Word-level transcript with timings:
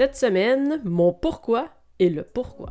Cette 0.00 0.16
semaine, 0.16 0.80
mon 0.82 1.12
pourquoi 1.12 1.68
et 1.98 2.08
le 2.08 2.22
pourquoi. 2.22 2.70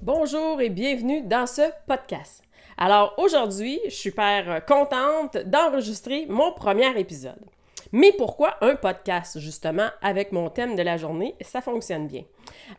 Bonjour 0.00 0.60
et 0.60 0.70
bienvenue 0.70 1.22
dans 1.22 1.48
ce 1.48 1.62
podcast. 1.88 2.44
Alors 2.78 3.14
aujourd'hui, 3.18 3.80
je 3.86 3.90
suis 3.90 4.10
super 4.10 4.64
contente 4.64 5.38
d'enregistrer 5.38 6.26
mon 6.28 6.52
premier 6.52 6.96
épisode. 7.00 7.44
Mais 7.90 8.12
pourquoi 8.12 8.58
un 8.60 8.76
podcast 8.76 9.40
justement 9.40 9.88
avec 10.02 10.30
mon 10.30 10.50
thème 10.50 10.76
de 10.76 10.82
la 10.82 10.98
journée? 10.98 11.34
Ça 11.40 11.60
fonctionne 11.60 12.06
bien? 12.06 12.22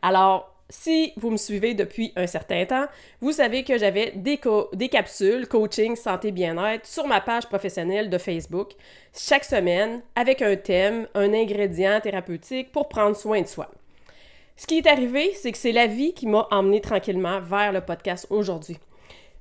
Alors, 0.00 0.53
si 0.70 1.12
vous 1.16 1.30
me 1.30 1.36
suivez 1.36 1.74
depuis 1.74 2.12
un 2.16 2.26
certain 2.26 2.64
temps, 2.64 2.86
vous 3.20 3.32
savez 3.32 3.64
que 3.64 3.78
j'avais 3.78 4.12
des, 4.16 4.38
capsules 4.88 5.46
coaching 5.46 5.94
santé 5.94 6.32
bien-être 6.32 6.86
sur 6.86 7.06
ma 7.06 7.20
page 7.20 7.46
professionnelle 7.46 8.08
de 8.08 8.18
Facebook 8.18 8.72
chaque 9.16 9.44
semaine 9.44 10.00
avec 10.14 10.40
un 10.42 10.56
thème, 10.56 11.06
un 11.14 11.32
ingrédient 11.34 12.00
thérapeutique 12.00 12.72
pour 12.72 12.88
prendre 12.88 13.16
soin 13.16 13.42
de 13.42 13.46
soi. 13.46 13.70
Ce 14.56 14.66
qui 14.66 14.78
est 14.78 14.86
arrivé, 14.86 15.32
c'est 15.34 15.52
que 15.52 15.58
c'est 15.58 15.72
la 15.72 15.86
vie 15.86 16.14
qui 16.14 16.26
m'a 16.26 16.46
emmené 16.50 16.80
tranquillement 16.80 17.40
vers 17.40 17.72
le 17.72 17.80
podcast 17.80 18.26
aujourd'hui. 18.30 18.78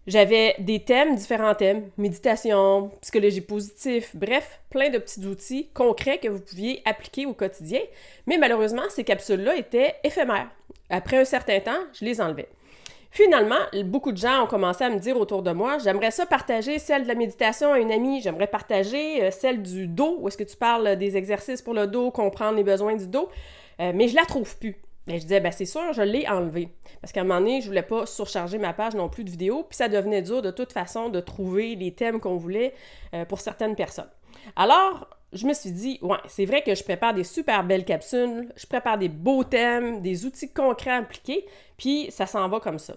J'avais 0.06 0.56
des 0.60 0.82
thèmes, 0.82 1.16
différents 1.16 1.56
thèmes, 1.56 1.90
méditation, 1.98 2.92
psychologie 3.02 3.40
positive, 3.40 4.10
bref, 4.14 4.60
plein 4.70 4.90
de 4.90 4.98
petits 4.98 5.26
outils 5.26 5.70
concrets 5.74 6.18
que 6.18 6.28
vous 6.28 6.42
pouviez 6.42 6.82
appliquer 6.84 7.26
au 7.26 7.34
quotidien, 7.34 7.80
mais 8.28 8.38
malheureusement, 8.38 8.84
ces 8.90 9.06
capsules-là 9.06 9.56
étaient 9.56 9.96
éphémères. 10.04 10.50
Après 10.94 11.18
un 11.18 11.26
certain 11.26 11.60
temps, 11.60 11.80
je 11.92 12.06
les 12.06 12.22
enlevais. 12.22 12.48
Finalement, 13.10 13.56
beaucoup 13.86 14.12
de 14.12 14.18
gens 14.18 14.44
ont 14.44 14.48
commencé 14.48 14.84
à 14.84 14.92
me 14.92 15.00
dire 15.00 15.18
autour 15.18 15.42
de 15.42 15.52
moi, 15.52 15.80
j'aimerais 15.80 16.12
ça 16.12 16.28
partager 16.28 16.78
celle 16.78 17.02
de 17.02 17.08
la 17.08 17.16
méditation 17.16 17.74
à 17.74 17.80
une 17.80 17.92
amie, 17.92 18.22
j'aimerais 18.22 18.46
partager 18.46 19.24
euh, 19.24 19.32
celle 19.32 19.64
du 19.64 19.88
dos, 19.88 20.18
où 20.20 20.28
est-ce 20.28 20.38
que 20.38 20.44
tu 20.44 20.56
parles 20.56 20.96
des 20.98 21.18
exercices 21.18 21.64
pour 21.64 21.74
le 21.74 21.88
dos, 21.88 22.12
comprendre 22.12 22.58
les 22.58 22.64
besoins 22.64 22.96
du 22.96 23.08
dos, 23.08 23.28
euh, 23.80 23.92
mais 23.96 24.08
je 24.08 24.16
la 24.16 24.26
trouve 24.26 24.56
plus. 24.60 24.76
Et 25.08 25.18
je 25.18 25.24
disais, 25.24 25.40
ben 25.40 25.52
c'est 25.52 25.66
sûr, 25.66 25.94
je 25.94 26.04
l'ai 26.04 26.28
enlevé. 26.28 26.70
Parce 27.02 27.12
qu'à 27.12 27.22
un 27.22 27.24
moment 27.24 27.40
donné, 27.40 27.62
je 27.62 27.68
voulais 27.68 27.82
pas 27.82 28.06
surcharger 28.06 28.60
ma 28.60 28.74
page 28.74 28.94
non 28.94 29.10
plus 29.10 29.24
de 29.24 29.32
vidéos, 29.32 29.64
puis 29.68 29.76
ça 29.76 29.90
devenait 29.90 30.22
dur 30.22 30.44
de 30.44 30.52
toute 30.52 30.74
façon 30.74 31.10
de 31.10 31.20
trouver 31.20 31.76
les 31.76 31.92
thèmes 31.92 32.20
qu'on 32.20 32.38
voulait 32.38 32.76
euh, 33.16 33.26
pour 33.26 33.40
certaines 33.42 33.76
personnes. 33.76 34.10
Alors, 34.56 35.08
je 35.34 35.46
me 35.46 35.54
suis 35.54 35.72
dit, 35.72 36.00
ouais, 36.02 36.18
c'est 36.28 36.46
vrai 36.46 36.62
que 36.62 36.76
je 36.76 36.84
prépare 36.84 37.14
des 37.14 37.24
super 37.24 37.64
belles 37.64 37.86
capsules, 37.86 38.52
je 38.56 38.66
prépare 38.66 38.98
des 38.98 39.10
beaux 39.10 39.44
thèmes, 39.44 40.02
des 40.02 40.26
outils 40.26 40.52
concrets 40.52 40.92
à 40.92 40.98
appliquer, 40.98 41.46
puis 41.78 42.08
ça 42.12 42.26
s'en 42.26 42.48
va 42.50 42.60
comme 42.60 42.80
ça. 42.80 42.96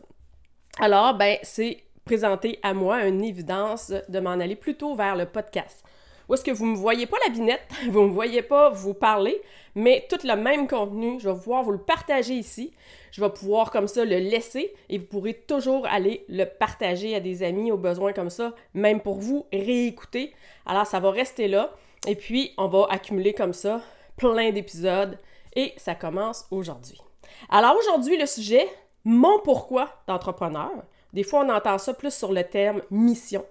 Alors, 0.78 1.14
ben, 1.14 1.38
c'est 1.42 1.82
présenté 2.04 2.58
à 2.62 2.74
moi 2.74 3.04
une 3.06 3.24
évidence 3.24 3.92
de 4.08 4.20
m'en 4.20 4.30
aller 4.30 4.56
plutôt 4.56 4.94
vers 4.94 5.16
le 5.16 5.26
podcast. 5.26 5.84
Où 6.28 6.34
est-ce 6.34 6.44
que 6.44 6.50
vous 6.50 6.66
ne 6.66 6.72
me 6.72 6.76
voyez 6.76 7.06
pas 7.06 7.16
la 7.26 7.32
binette, 7.32 7.68
vous 7.90 8.02
ne 8.02 8.06
me 8.08 8.12
voyez 8.12 8.42
pas 8.42 8.70
vous 8.70 8.94
parler, 8.94 9.40
mais 9.74 10.06
tout 10.08 10.18
le 10.24 10.34
même 10.34 10.66
contenu, 10.66 11.20
je 11.20 11.28
vais 11.28 11.36
pouvoir 11.36 11.62
vous 11.62 11.72
le 11.72 11.78
partager 11.78 12.34
ici. 12.34 12.72
Je 13.12 13.20
vais 13.20 13.30
pouvoir 13.30 13.70
comme 13.70 13.88
ça 13.88 14.04
le 14.04 14.18
laisser 14.18 14.74
et 14.88 14.98
vous 14.98 15.06
pourrez 15.06 15.34
toujours 15.34 15.86
aller 15.86 16.24
le 16.28 16.44
partager 16.44 17.14
à 17.14 17.20
des 17.20 17.42
amis 17.42 17.72
au 17.72 17.76
besoin 17.76 18.12
comme 18.12 18.30
ça, 18.30 18.54
même 18.74 19.00
pour 19.00 19.20
vous 19.20 19.46
réécouter. 19.52 20.34
Alors 20.66 20.86
ça 20.86 21.00
va 21.00 21.10
rester 21.10 21.48
là 21.48 21.72
et 22.06 22.14
puis 22.14 22.52
on 22.58 22.68
va 22.68 22.86
accumuler 22.90 23.32
comme 23.32 23.52
ça 23.52 23.80
plein 24.16 24.50
d'épisodes 24.50 25.18
et 25.54 25.72
ça 25.76 25.94
commence 25.94 26.46
aujourd'hui. 26.50 27.00
Alors 27.48 27.76
aujourd'hui 27.76 28.16
le 28.16 28.26
sujet, 28.26 28.66
mon 29.04 29.38
pourquoi 29.40 29.90
d'entrepreneur. 30.06 30.72
Des 31.12 31.22
fois 31.22 31.44
on 31.44 31.48
entend 31.48 31.78
ça 31.78 31.94
plus 31.94 32.14
sur 32.14 32.32
le 32.32 32.44
terme 32.44 32.82
mission. 32.90 33.44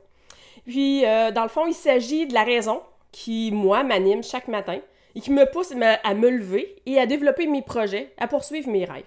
Puis, 0.65 1.05
euh, 1.05 1.31
dans 1.31 1.43
le 1.43 1.49
fond, 1.49 1.65
il 1.67 1.73
s'agit 1.73 2.25
de 2.25 2.33
la 2.33 2.43
raison 2.43 2.81
qui, 3.11 3.51
moi, 3.51 3.83
m'anime 3.83 4.23
chaque 4.23 4.47
matin 4.47 4.79
et 5.13 5.21
qui 5.21 5.31
me 5.31 5.49
pousse 5.49 5.71
à 5.71 6.13
me 6.13 6.29
lever 6.29 6.75
et 6.85 6.99
à 6.99 7.05
développer 7.05 7.47
mes 7.47 7.61
projets, 7.61 8.11
à 8.17 8.27
poursuivre 8.27 8.69
mes 8.69 8.85
rêves. 8.85 9.05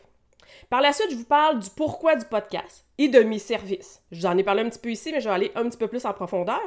Par 0.71 0.81
la 0.81 0.93
suite, 0.93 1.11
je 1.11 1.17
vous 1.17 1.25
parle 1.25 1.61
du 1.61 1.71
pourquoi 1.71 2.17
du 2.17 2.25
podcast 2.25 2.85
et 2.99 3.09
de 3.09 3.21
mes 3.21 3.39
services. 3.39 4.03
J'en 4.13 4.37
ai 4.37 4.43
parlé 4.43 4.63
un 4.63 4.69
petit 4.69 4.79
peu 4.79 4.91
ici, 4.91 5.13
mais 5.13 5.21
je 5.21 5.29
vais 5.29 5.35
aller 5.35 5.53
un 5.55 5.69
petit 5.69 5.79
peu 5.79 5.89
plus 5.89 6.05
en 6.05 6.13
profondeur. 6.13 6.61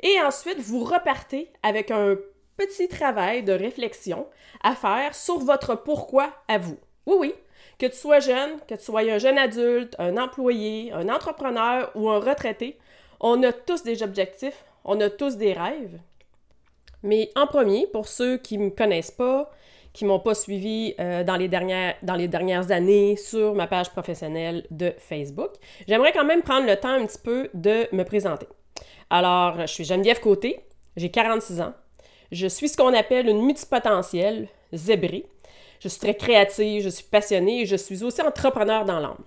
Et 0.00 0.20
ensuite, 0.20 0.58
vous 0.58 0.84
repartez 0.84 1.50
avec 1.62 1.90
un 1.90 2.16
petit 2.56 2.88
travail 2.88 3.42
de 3.42 3.52
réflexion 3.52 4.26
à 4.62 4.74
faire 4.74 5.14
sur 5.14 5.38
votre 5.38 5.74
pourquoi 5.74 6.30
à 6.48 6.58
vous. 6.58 6.78
Oui, 7.06 7.16
oui, 7.18 7.34
que 7.78 7.86
tu 7.86 7.96
sois 7.96 8.20
jeune, 8.20 8.60
que 8.68 8.74
tu 8.74 8.84
sois 8.84 9.00
un 9.00 9.18
jeune 9.18 9.38
adulte, 9.38 9.96
un 9.98 10.16
employé, 10.16 10.92
un 10.92 11.08
entrepreneur 11.08 11.90
ou 11.94 12.10
un 12.10 12.20
retraité, 12.20 12.78
on 13.20 13.42
a 13.42 13.52
tous 13.52 13.82
des 13.82 14.02
objectifs, 14.02 14.64
on 14.84 15.00
a 15.00 15.10
tous 15.10 15.36
des 15.36 15.52
rêves. 15.52 15.98
Mais 17.02 17.30
en 17.34 17.46
premier, 17.46 17.86
pour 17.86 18.06
ceux 18.06 18.36
qui 18.36 18.58
ne 18.58 18.66
me 18.66 18.70
connaissent 18.70 19.10
pas, 19.10 19.50
qui 19.92 20.04
m'ont 20.04 20.20
pas 20.20 20.34
suivi 20.34 20.94
euh, 20.98 21.24
dans, 21.24 21.36
les 21.36 21.48
dernières, 21.48 21.94
dans 22.02 22.14
les 22.14 22.28
dernières 22.28 22.70
années 22.70 23.16
sur 23.16 23.54
ma 23.54 23.66
page 23.66 23.90
professionnelle 23.90 24.66
de 24.70 24.94
Facebook, 24.98 25.50
j'aimerais 25.86 26.12
quand 26.12 26.24
même 26.24 26.42
prendre 26.42 26.66
le 26.66 26.76
temps 26.76 26.88
un 26.88 27.06
petit 27.06 27.18
peu 27.18 27.50
de 27.54 27.88
me 27.92 28.04
présenter. 28.04 28.46
Alors, 29.10 29.60
je 29.60 29.66
suis 29.66 29.84
Geneviève 29.84 30.20
Côté, 30.20 30.60
j'ai 30.96 31.10
46 31.10 31.60
ans. 31.60 31.74
Je 32.30 32.46
suis 32.46 32.68
ce 32.68 32.76
qu'on 32.76 32.94
appelle 32.94 33.28
une 33.28 33.44
multipotentielle, 33.44 34.48
zébrée. 34.72 35.26
Je 35.80 35.88
suis 35.88 36.00
très 36.00 36.14
créative, 36.14 36.82
je 36.82 36.88
suis 36.88 37.04
passionnée 37.04 37.62
et 37.62 37.66
je 37.66 37.76
suis 37.76 38.02
aussi 38.04 38.22
entrepreneur 38.22 38.84
dans 38.84 39.00
l'âme. 39.00 39.22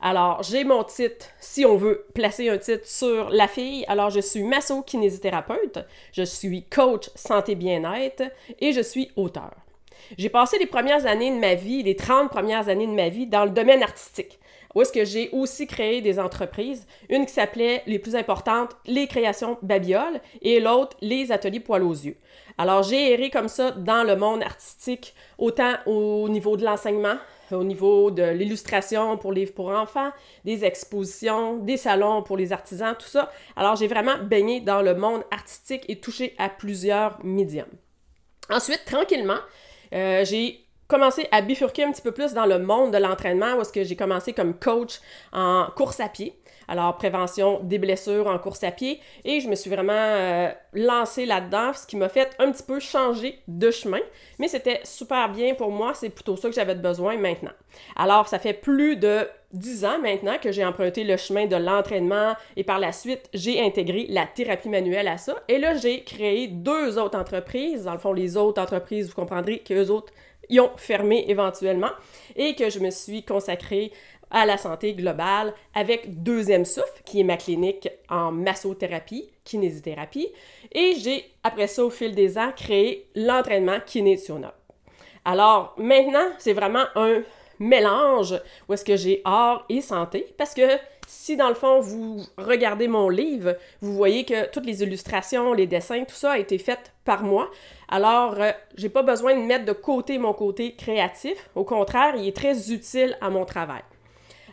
Alors, 0.00 0.42
j'ai 0.42 0.64
mon 0.64 0.84
titre, 0.84 1.26
si 1.40 1.64
on 1.64 1.76
veut 1.76 2.06
placer 2.14 2.48
un 2.48 2.58
titre 2.58 2.86
sur 2.86 3.28
la 3.30 3.48
fille. 3.48 3.84
Alors, 3.88 4.10
je 4.10 4.20
suis 4.20 4.42
masso-kinésithérapeute, 4.42 5.80
je 6.12 6.22
suis 6.22 6.64
coach 6.64 7.10
santé 7.14 7.54
bien-être 7.54 8.22
et 8.60 8.72
je 8.72 8.80
suis 8.80 9.10
auteur. 9.16 9.50
J'ai 10.18 10.28
passé 10.28 10.58
les 10.58 10.66
premières 10.66 11.06
années 11.06 11.30
de 11.30 11.38
ma 11.38 11.54
vie, 11.54 11.82
les 11.82 11.96
30 11.96 12.30
premières 12.30 12.68
années 12.68 12.86
de 12.86 12.92
ma 12.92 13.08
vie, 13.08 13.26
dans 13.26 13.44
le 13.44 13.50
domaine 13.50 13.82
artistique 13.82 14.40
où 14.74 14.82
est-ce 14.82 14.92
que 14.92 15.04
j'ai 15.04 15.30
aussi 15.32 15.66
créé 15.66 16.00
des 16.00 16.18
entreprises, 16.18 16.86
une 17.08 17.26
qui 17.26 17.32
s'appelait 17.32 17.82
les 17.86 17.98
plus 17.98 18.14
importantes, 18.14 18.76
les 18.86 19.06
créations 19.06 19.58
Babiole, 19.62 20.20
et 20.42 20.60
l'autre, 20.60 20.96
les 21.00 21.32
ateliers 21.32 21.60
poils 21.60 21.82
aux 21.82 21.92
yeux. 21.92 22.16
Alors, 22.58 22.82
j'ai 22.82 23.12
erré 23.12 23.30
comme 23.30 23.48
ça 23.48 23.72
dans 23.72 24.04
le 24.04 24.16
monde 24.16 24.42
artistique, 24.42 25.14
autant 25.38 25.74
au 25.86 26.28
niveau 26.28 26.56
de 26.56 26.64
l'enseignement, 26.64 27.16
au 27.50 27.64
niveau 27.64 28.12
de 28.12 28.22
l'illustration 28.22 29.16
pour 29.16 29.32
les 29.32 29.46
pour 29.46 29.70
enfants, 29.70 30.10
des 30.44 30.64
expositions, 30.64 31.56
des 31.56 31.76
salons 31.76 32.22
pour 32.22 32.36
les 32.36 32.52
artisans, 32.52 32.94
tout 32.96 33.08
ça. 33.08 33.32
Alors 33.56 33.74
j'ai 33.74 33.88
vraiment 33.88 34.18
baigné 34.22 34.60
dans 34.60 34.82
le 34.82 34.94
monde 34.94 35.24
artistique 35.32 35.84
et 35.88 35.98
touché 35.98 36.34
à 36.38 36.48
plusieurs 36.48 37.18
médiums. 37.24 37.66
Ensuite, 38.50 38.84
tranquillement, 38.84 39.38
euh, 39.92 40.24
j'ai 40.24 40.64
commencé 40.88 41.28
à 41.30 41.40
bifurquer 41.40 41.84
un 41.84 41.92
petit 41.92 42.02
peu 42.02 42.12
plus 42.12 42.32
dans 42.32 42.46
le 42.46 42.58
monde 42.58 42.92
de 42.92 42.98
l'entraînement, 42.98 43.54
où 43.54 43.60
est-ce 43.60 43.72
que 43.72 43.84
j'ai 43.84 43.96
commencé 43.96 44.32
comme 44.32 44.54
coach 44.54 45.00
en 45.32 45.66
course 45.76 46.00
à 46.00 46.08
pied 46.08 46.39
alors 46.70 46.96
prévention 46.96 47.60
des 47.62 47.78
blessures 47.78 48.28
en 48.28 48.38
course 48.38 48.64
à 48.64 48.70
pied, 48.70 49.00
et 49.24 49.40
je 49.40 49.48
me 49.48 49.56
suis 49.56 49.68
vraiment 49.68 49.92
euh, 49.92 50.48
lancée 50.72 51.26
là-dedans, 51.26 51.72
ce 51.74 51.86
qui 51.86 51.96
m'a 51.96 52.08
fait 52.08 52.30
un 52.38 52.50
petit 52.52 52.62
peu 52.62 52.80
changer 52.80 53.40
de 53.48 53.70
chemin, 53.70 54.00
mais 54.38 54.48
c'était 54.48 54.80
super 54.84 55.28
bien 55.30 55.54
pour 55.54 55.70
moi, 55.70 55.92
c'est 55.94 56.10
plutôt 56.10 56.36
ça 56.36 56.48
que 56.48 56.54
j'avais 56.54 56.76
besoin 56.76 57.16
maintenant. 57.18 57.52
Alors 57.96 58.28
ça 58.28 58.38
fait 58.38 58.54
plus 58.54 58.96
de 58.96 59.26
dix 59.52 59.84
ans 59.84 59.98
maintenant 59.98 60.36
que 60.40 60.52
j'ai 60.52 60.64
emprunté 60.64 61.02
le 61.02 61.16
chemin 61.16 61.46
de 61.46 61.56
l'entraînement 61.56 62.34
et 62.56 62.62
par 62.62 62.78
la 62.78 62.92
suite, 62.92 63.28
j'ai 63.34 63.60
intégré 63.60 64.06
la 64.08 64.26
thérapie 64.26 64.68
manuelle 64.68 65.08
à 65.08 65.18
ça. 65.18 65.34
Et 65.48 65.58
là, 65.58 65.74
j'ai 65.74 66.04
créé 66.04 66.46
deux 66.46 66.98
autres 66.98 67.18
entreprises. 67.18 67.84
Dans 67.84 67.92
le 67.92 67.98
fond, 67.98 68.12
les 68.12 68.36
autres 68.36 68.62
entreprises, 68.62 69.08
vous 69.08 69.14
comprendrez 69.14 69.58
qu'eux 69.58 69.88
autres, 69.88 70.12
y 70.48 70.60
ont 70.60 70.70
fermé 70.76 71.24
éventuellement 71.28 71.90
et 72.36 72.54
que 72.54 72.70
je 72.70 72.80
me 72.80 72.90
suis 72.90 73.22
consacrée 73.22 73.92
à 74.30 74.46
la 74.46 74.56
santé 74.56 74.94
globale 74.94 75.54
avec 75.74 76.22
Deuxième 76.22 76.64
Souffle, 76.64 77.02
qui 77.04 77.20
est 77.20 77.24
ma 77.24 77.36
clinique 77.36 77.88
en 78.08 78.32
massothérapie, 78.32 79.28
kinésithérapie. 79.44 80.28
Et 80.72 80.94
j'ai, 80.98 81.24
après 81.42 81.66
ça, 81.66 81.84
au 81.84 81.90
fil 81.90 82.14
des 82.14 82.38
ans, 82.38 82.52
créé 82.56 83.06
l'entraînement 83.14 83.78
Kinésiona. 83.84 84.54
Alors 85.24 85.74
maintenant, 85.76 86.28
c'est 86.38 86.52
vraiment 86.52 86.84
un 86.94 87.22
mélange 87.58 88.34
où 88.68 88.72
est-ce 88.72 88.84
que 88.84 88.96
j'ai 88.96 89.20
art 89.24 89.66
et 89.68 89.82
santé 89.82 90.34
parce 90.38 90.54
que 90.54 90.62
si 91.06 91.36
dans 91.36 91.48
le 91.48 91.54
fond 91.54 91.80
vous 91.80 92.22
regardez 92.38 92.86
mon 92.88 93.08
livre, 93.08 93.56
vous 93.80 93.92
voyez 93.94 94.24
que 94.24 94.48
toutes 94.50 94.64
les 94.64 94.82
illustrations, 94.82 95.52
les 95.52 95.66
dessins, 95.66 96.04
tout 96.04 96.14
ça 96.14 96.32
a 96.32 96.38
été 96.38 96.56
fait 96.56 96.92
par 97.04 97.24
moi. 97.24 97.50
Alors, 97.88 98.40
euh, 98.40 98.52
j'ai 98.76 98.88
pas 98.88 99.02
besoin 99.02 99.34
de 99.34 99.40
mettre 99.40 99.64
de 99.64 99.72
côté 99.72 100.18
mon 100.18 100.32
côté 100.32 100.76
créatif. 100.76 101.50
Au 101.56 101.64
contraire, 101.64 102.14
il 102.16 102.28
est 102.28 102.36
très 102.36 102.72
utile 102.72 103.18
à 103.20 103.28
mon 103.28 103.44
travail. 103.44 103.82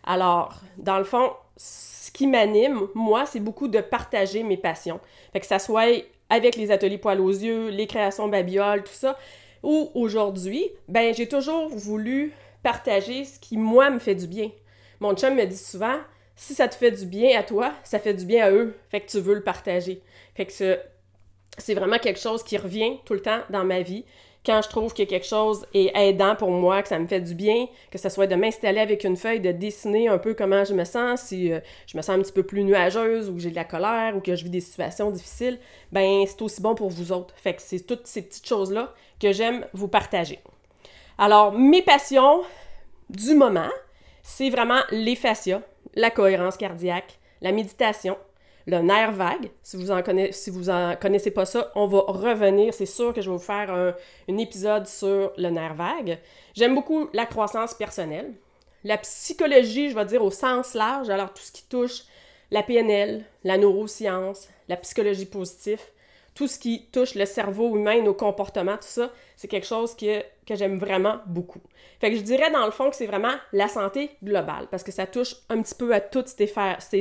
Alors, 0.07 0.61
dans 0.77 0.97
le 0.97 1.03
fond, 1.03 1.33
ce 1.57 2.09
qui 2.11 2.27
m'anime, 2.27 2.87
moi, 2.95 3.25
c'est 3.25 3.41
beaucoup 3.41 3.67
de 3.67 3.81
partager 3.81 4.41
mes 4.41 4.55
passions. 4.55 5.01
Fait 5.33 5.41
que 5.41 5.45
ça 5.45 5.59
soit 5.59 5.83
avec 6.29 6.55
les 6.55 6.71
ateliers 6.71 6.97
poils 6.97 7.19
aux 7.19 7.29
yeux, 7.29 7.67
les 7.69 7.87
créations 7.87 8.29
babioles, 8.29 8.83
tout 8.83 8.93
ça, 8.93 9.17
ou 9.63 9.91
aujourd'hui, 9.95 10.69
ben 10.87 11.13
j'ai 11.13 11.27
toujours 11.27 11.67
voulu 11.67 12.33
partager 12.63 13.25
ce 13.25 13.37
qui, 13.37 13.57
moi, 13.57 13.89
me 13.89 13.99
fait 13.99 14.15
du 14.15 14.27
bien. 14.27 14.49
Mon 15.01 15.13
chum 15.13 15.35
me 15.35 15.45
dit 15.45 15.57
souvent, 15.57 15.97
si 16.37 16.53
ça 16.53 16.69
te 16.69 16.75
fait 16.75 16.91
du 16.91 17.05
bien 17.05 17.37
à 17.37 17.43
toi, 17.43 17.73
ça 17.83 17.99
fait 17.99 18.13
du 18.13 18.25
bien 18.25 18.45
à 18.45 18.51
eux, 18.51 18.77
fait 18.89 19.01
que 19.01 19.09
tu 19.09 19.19
veux 19.19 19.35
le 19.35 19.43
partager. 19.43 20.01
Fait 20.35 20.45
que 20.45 20.53
c'est 21.57 21.73
vraiment 21.73 21.99
quelque 21.99 22.19
chose 22.19 22.43
qui 22.43 22.57
revient 22.57 22.97
tout 23.03 23.13
le 23.13 23.21
temps 23.21 23.39
dans 23.49 23.65
ma 23.65 23.81
vie. 23.81 24.05
Quand 24.45 24.61
je 24.61 24.69
trouve 24.69 24.93
que 24.93 25.03
quelque 25.03 25.25
chose 25.25 25.65
est 25.73 25.91
aidant 25.95 26.35
pour 26.35 26.51
moi, 26.51 26.81
que 26.81 26.87
ça 26.87 26.99
me 26.99 27.07
fait 27.07 27.19
du 27.19 27.35
bien, 27.35 27.67
que 27.91 27.97
ce 27.97 28.07
soit 28.07 28.27
de 28.27 28.35
m'installer 28.35 28.79
avec 28.79 29.03
une 29.03 29.17
feuille, 29.17 29.41
de 29.41 29.51
dessiner 29.51 30.07
un 30.07 30.17
peu 30.17 30.33
comment 30.33 30.63
je 30.63 30.73
me 30.73 30.85
sens, 30.85 31.21
si 31.23 31.51
euh, 31.51 31.59
je 31.85 31.97
me 31.97 32.01
sens 32.01 32.17
un 32.17 32.21
petit 32.21 32.31
peu 32.31 32.43
plus 32.43 32.63
nuageuse 32.63 33.29
ou 33.29 33.39
j'ai 33.39 33.49
de 33.49 33.55
la 33.55 33.65
colère 33.65 34.15
ou 34.15 34.21
que 34.21 34.35
je 34.35 34.43
vis 34.43 34.49
des 34.49 34.61
situations 34.61 35.11
difficiles, 35.11 35.59
ben 35.91 36.23
c'est 36.25 36.41
aussi 36.41 36.61
bon 36.61 36.75
pour 36.75 36.89
vous 36.89 37.11
autres. 37.11 37.33
Fait 37.37 37.53
que 37.53 37.61
c'est 37.61 37.81
toutes 37.81 38.07
ces 38.07 38.21
petites 38.21 38.47
choses-là 38.47 38.93
que 39.19 39.33
j'aime 39.33 39.65
vous 39.73 39.87
partager. 39.89 40.39
Alors, 41.17 41.51
mes 41.51 41.81
passions 41.81 42.43
du 43.09 43.33
moment, 43.33 43.71
c'est 44.21 44.49
vraiment 44.49 44.81
les 44.91 45.15
fascias, 45.15 45.61
la 45.95 46.11
cohérence 46.11 46.57
cardiaque, 46.57 47.17
la 47.41 47.51
méditation, 47.51 48.17
le 48.67 48.81
nerf 48.81 49.13
vague. 49.13 49.49
Si 49.63 49.77
vous 49.77 49.91
en 49.91 50.03
connaissez, 50.03 50.33
si 50.33 50.49
vous 50.49 50.69
en 50.69 50.95
connaissez 50.97 51.31
pas 51.31 51.45
ça, 51.45 51.71
on 51.75 51.87
va 51.87 52.01
revenir. 52.07 52.73
C'est 52.73 52.85
sûr 52.85 53.13
que 53.13 53.21
je 53.21 53.29
vais 53.29 53.35
vous 53.35 53.41
faire 53.41 53.71
un, 53.73 54.37
épisode 54.37 54.85
sur 54.85 55.31
le 55.37 55.49
nerf 55.49 55.73
vague. 55.73 56.19
J'aime 56.53 56.75
beaucoup 56.75 57.09
la 57.13 57.25
croissance 57.25 57.73
personnelle. 57.73 58.33
La 58.83 58.97
psychologie, 58.97 59.89
je 59.89 59.95
vais 59.95 60.05
dire 60.05 60.23
au 60.23 60.31
sens 60.31 60.73
large, 60.73 61.09
alors 61.09 61.33
tout 61.33 61.41
ce 61.41 61.51
qui 61.51 61.63
touche 61.63 62.03
la 62.51 62.61
PNL, 62.61 63.25
la 63.43 63.57
neuroscience, 63.57 64.47
la 64.67 64.77
psychologie 64.77 65.25
positive, 65.25 65.81
tout 66.35 66.47
ce 66.47 66.59
qui 66.59 66.87
touche 66.91 67.15
le 67.15 67.25
cerveau 67.25 67.75
humain, 67.75 68.01
nos 68.01 68.13
comportements, 68.13 68.77
tout 68.77 68.83
ça, 68.83 69.11
c'est 69.35 69.47
quelque 69.47 69.65
chose 69.65 69.95
que, 69.95 70.23
que 70.47 70.55
j'aime 70.55 70.77
vraiment 70.77 71.17
beaucoup. 71.25 71.61
Fait 71.99 72.09
que 72.09 72.17
je 72.17 72.21
dirais 72.21 72.49
dans 72.49 72.65
le 72.65 72.71
fond 72.71 72.89
que 72.89 72.95
c'est 72.95 73.05
vraiment 73.05 73.33
la 73.51 73.67
santé 73.67 74.11
globale, 74.23 74.67
parce 74.71 74.83
que 74.83 74.91
ça 74.91 75.05
touche 75.05 75.35
un 75.49 75.61
petit 75.61 75.75
peu 75.75 75.93
à 75.93 75.99
toutes 75.99 76.29
ces, 76.29 76.47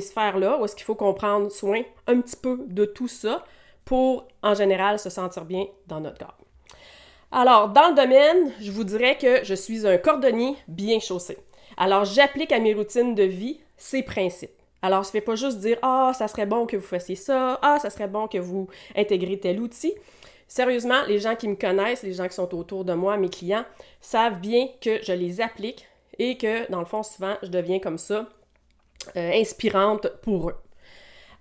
sphères-là, 0.01 0.59
où 0.59 0.65
est-ce 0.65 0.75
qu'il 0.75 0.85
faut 0.85 0.95
qu'on 0.95 1.15
prenne 1.15 1.49
soin 1.51 1.83
un 2.07 2.21
petit 2.21 2.37
peu 2.37 2.59
de 2.67 2.85
tout 2.85 3.09
ça 3.09 3.45
pour, 3.85 4.27
en 4.43 4.55
général, 4.55 4.99
se 4.99 5.11
sentir 5.11 5.45
bien 5.45 5.67
dans 5.87 6.01
notre 6.01 6.19
corps. 6.19 6.37
Alors, 7.31 7.69
dans 7.69 7.91
le 7.91 7.95
domaine, 7.95 8.53
je 8.61 8.71
vous 8.71 8.85
dirais 8.85 9.17
que 9.17 9.45
je 9.45 9.55
suis 9.55 9.87
un 9.87 9.97
cordonnier 9.99 10.57
bien 10.67 10.99
chaussé. 10.99 11.39
Alors, 11.77 12.05
j'applique 12.05 12.53
à 12.53 12.59
mes 12.59 12.75
routines 12.75 13.15
de 13.15 13.23
vie 13.23 13.61
ces 13.77 14.03
principes. 14.03 14.51
Alors, 14.83 15.03
je 15.03 15.09
ne 15.09 15.13
fais 15.13 15.21
pas 15.21 15.37
juste 15.37 15.59
dire 15.59 15.79
Ah, 15.83 16.13
ça 16.17 16.29
serait 16.29 16.47
bon 16.47 16.67
que 16.67 16.77
vous 16.77 16.87
fassiez 16.87 17.17
ça, 17.17 17.59
Ah, 17.63 17.79
ça 17.81 17.91
serait 17.91 18.09
bon 18.09 18.27
que 18.29 18.39
vous 18.39 18.69
intégrez 18.97 19.39
tel 19.39 19.61
outil. 19.61 19.95
Sérieusement, 20.49 21.03
les 21.09 21.19
gens 21.19 21.35
qui 21.35 21.49
me 21.49 21.57
connaissent, 21.57 22.03
les 22.03 22.13
gens 22.13 22.29
qui 22.29 22.35
sont 22.35 22.55
autour 22.55 22.85
de 22.85 22.95
moi, 22.95 23.17
mes 23.17 23.29
clients, 23.29 23.65
savent 24.01 24.41
bien 24.41 24.69
que 24.81 25.03
je 25.03 25.13
les 25.13 25.41
applique 25.41 25.87
et 26.19 26.37
que, 26.37 26.71
dans 26.71 26.79
le 26.79 26.87
fond, 26.87 27.03
souvent, 27.03 27.35
je 27.43 27.49
deviens 27.49 27.81
comme 27.81 27.99
ça, 27.99 28.29
euh, 29.17 29.31
inspirante 29.35 30.09
pour 30.23 30.51
eux. 30.51 30.57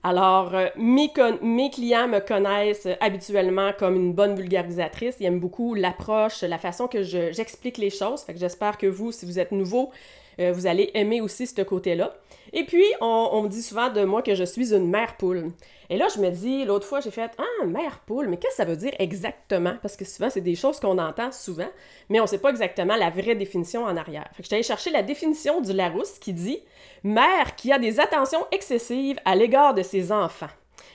Alors, 0.04 0.54
euh, 0.54 0.68
mes, 0.75 1.12
mes, 1.42 1.72
clients 1.72 2.07
me 2.07 2.19
connaissent 2.19 2.88
habituellement 3.00 3.72
comme 3.74 3.96
une 3.96 4.13
bonne 4.13 4.36
vulgarisatrice. 4.36 5.16
Ils 5.19 5.25
aiment 5.25 5.40
beaucoup 5.40 5.74
l'approche, 5.74 6.42
la 6.42 6.60
façon 6.60 6.88
que 6.88 7.01
j'explique 7.01 7.78
les 7.78 7.90
choses. 7.90 8.22
Fait 8.22 8.34
que 8.34 8.40
j'espère 8.40 8.78
que 8.78 8.86
vous, 8.86 9.12
si 9.12 9.25
vous 9.25 9.40
êtes 9.40 9.51
nouveau, 9.51 9.92
euh, 10.40 10.52
vous 10.52 10.68
allez 10.68 10.92
aimer 10.94 11.22
aussi 11.22 11.48
ce 11.48 11.62
côté-là. 11.62 12.16
Et 12.54 12.64
puis, 12.64 12.86
on, 13.02 13.42
me 13.42 13.50
dit 13.50 13.62
souvent 13.62 13.90
de 13.90 14.04
moi 14.04 14.22
que 14.22 14.36
je 14.36 14.44
suis 14.44 14.74
une 14.74 14.90
mère 14.90 15.18
poule. 15.18 15.52
Et 15.90 15.98
là, 15.98 16.08
je 16.14 16.20
me 16.20 16.30
dis, 16.30 16.66
l'autre 16.66 16.88
fois, 16.88 17.00
j'ai 17.00 17.12
fait 17.12 17.32
Ah, 17.38 17.66
mère 17.66 18.00
poule, 18.06 18.28
mais 18.28 18.38
qu'est-ce 18.38 18.58
que 18.58 18.64
ça 18.64 18.66
veut 18.66 18.78
dire 18.78 18.94
exactement? 19.00 19.76
Parce 19.82 19.96
que 19.96 20.06
souvent, 20.06 20.30
c'est 20.30 20.42
des 20.42 20.56
choses 20.56 20.80
qu'on 20.80 20.98
entend 20.98 21.32
souvent, 21.32 21.70
mais 22.10 22.20
on 22.20 22.24
ne 22.24 22.28
sait 22.28 22.38
pas 22.38 22.50
exactement 22.50 22.96
la 22.96 23.10
vraie 23.10 23.36
définition 23.36 23.84
en 23.84 23.98
arrière. 23.98 24.28
Fait 24.34 24.44
que 24.44 24.54
allée 24.54 24.64
chercher 24.64 24.90
la 24.90 25.04
définition 25.04 25.62
du 25.62 25.74
Larousse 25.74 26.20
qui 26.20 26.34
dit 26.34 26.60
Mère 27.04 27.56
qui 27.56 27.72
a 27.72 27.80
des 27.80 28.00
attentions 28.00 28.46
excessives 28.52 29.20
à 29.26 29.36
l'égard 29.36 29.74
de 29.74 29.84
ses 29.84 30.12
enfants. 30.12 30.50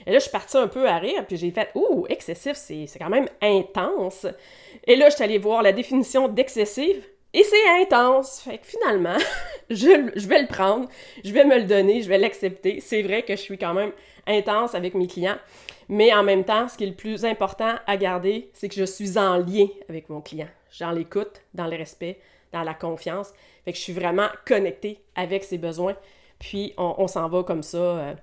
Et 0.07 0.13
là, 0.13 0.19
je 0.19 0.23
suis 0.23 0.31
partie 0.31 0.57
un 0.57 0.69
peu 0.69 0.89
à 0.89 0.97
rire, 0.97 1.27
puis 1.27 1.37
j'ai 1.37 1.51
fait 1.51 1.71
Ouh, 1.75 2.07
excessif, 2.09 2.57
c'est 2.57 2.89
quand 2.99 3.11
même 3.11 3.29
intense. 3.43 4.27
Et 4.87 4.97
là, 4.97 5.09
je 5.09 5.15
suis 5.15 5.25
allée 5.25 5.39
voir 5.39 5.63
la 5.63 5.73
définition 5.73 6.29
d'excessive. 6.29 7.05
Et 7.33 7.45
c'est 7.45 7.83
intense. 7.83 8.41
Fait 8.41 8.59
que 8.59 8.67
finalement, 8.67 9.17
je, 9.71 10.27
vais 10.27 10.43
le 10.43 10.49
prendre, 10.49 10.89
je 11.25 11.33
vais 11.33 11.45
me 11.45 11.59
le 11.59 11.65
donner, 11.65 12.03
je 12.03 12.09
vais 12.09 12.19
l'accepter. 12.19 12.81
C'est 12.81 13.03
vrai 13.03 13.23
que 13.23 13.37
je 13.37 13.41
suis 13.41 13.59
quand 13.59 13.75
même 13.75 13.93
intense 14.27 14.75
avec 14.75 14.95
mes 14.95 15.07
clients. 15.07 15.39
Mais 15.89 16.13
en 16.13 16.23
même 16.23 16.45
temps, 16.45 16.69
ce 16.69 16.77
qui 16.77 16.85
est 16.85 16.89
le 16.89 16.95
plus 16.95 17.25
important 17.25 17.75
à 17.87 17.97
garder, 17.97 18.51
c'est 18.53 18.69
que 18.69 18.77
je 18.77 18.85
suis 18.85 19.19
en 19.19 19.39
lien 19.39 19.67
avec 19.89 20.09
mon 20.09 20.21
client. 20.21 20.49
J'en 20.71 20.93
l'écoute, 20.93 21.43
dans 21.55 21.67
le 21.67 21.77
respect, 21.77 22.21
dans 22.53 22.63
la 22.63 22.75
confiance. 22.75 23.33
Fait 23.65 23.73
que 23.73 23.79
je 23.79 23.83
suis 23.83 23.93
vraiment 23.93 24.29
connectée 24.47 25.01
avec 25.17 25.45
ses 25.45 25.59
besoins. 25.59 25.97
Puis 26.39 26.75
on, 26.79 27.07
s'en 27.07 27.29
va 27.29 27.43
comme 27.43 27.63
ça, 27.63 27.79
euh, 27.79 28.15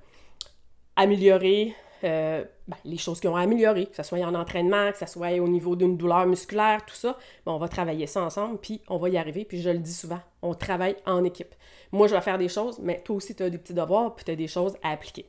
améliorer 0.96 1.76
euh, 2.04 2.44
ben, 2.68 2.78
les 2.84 2.98
choses 2.98 3.20
qui 3.20 3.28
ont 3.28 3.36
amélioré, 3.36 3.86
que 3.86 3.96
ce 3.96 4.04
soit 4.04 4.20
en 4.20 4.36
entraînement, 4.36 4.92
que 4.92 4.98
ce 4.98 5.06
soit 5.06 5.40
au 5.40 5.48
niveau 5.48 5.76
d'une 5.76 5.98
douleur 5.98 6.26
musculaire, 6.26 6.86
tout 6.86 6.96
ça, 6.96 7.18
ben, 7.46 7.54
on 7.54 7.58
va 7.58 7.68
travailler 7.68 8.08
ça 8.08 8.22
ensemble, 8.22 8.58
puis 8.58 8.82
on 8.90 8.98
va 8.98 9.10
y 9.10 9.18
arriver. 9.18 9.46
Puis 9.46 9.62
je 9.62 9.70
le 9.70 9.80
dis 9.80 9.94
souvent, 9.94 10.20
on 10.42 10.54
travaille 10.54 10.96
en 11.06 11.24
équipe. 11.24 11.56
Moi, 11.92 12.08
je 12.08 12.16
vais 12.16 12.22
faire 12.22 12.38
des 12.38 12.50
choses, 12.50 12.80
mais 12.80 13.02
toi 13.04 13.16
aussi, 13.16 13.36
tu 13.36 13.44
as 13.44 13.50
des 13.50 13.58
petits 13.58 13.74
devoirs, 13.74 14.14
puis 14.16 14.26
tu 14.26 14.32
as 14.32 14.36
des 14.36 14.48
choses 14.48 14.76
à 14.84 14.92
appliquer. 14.92 15.26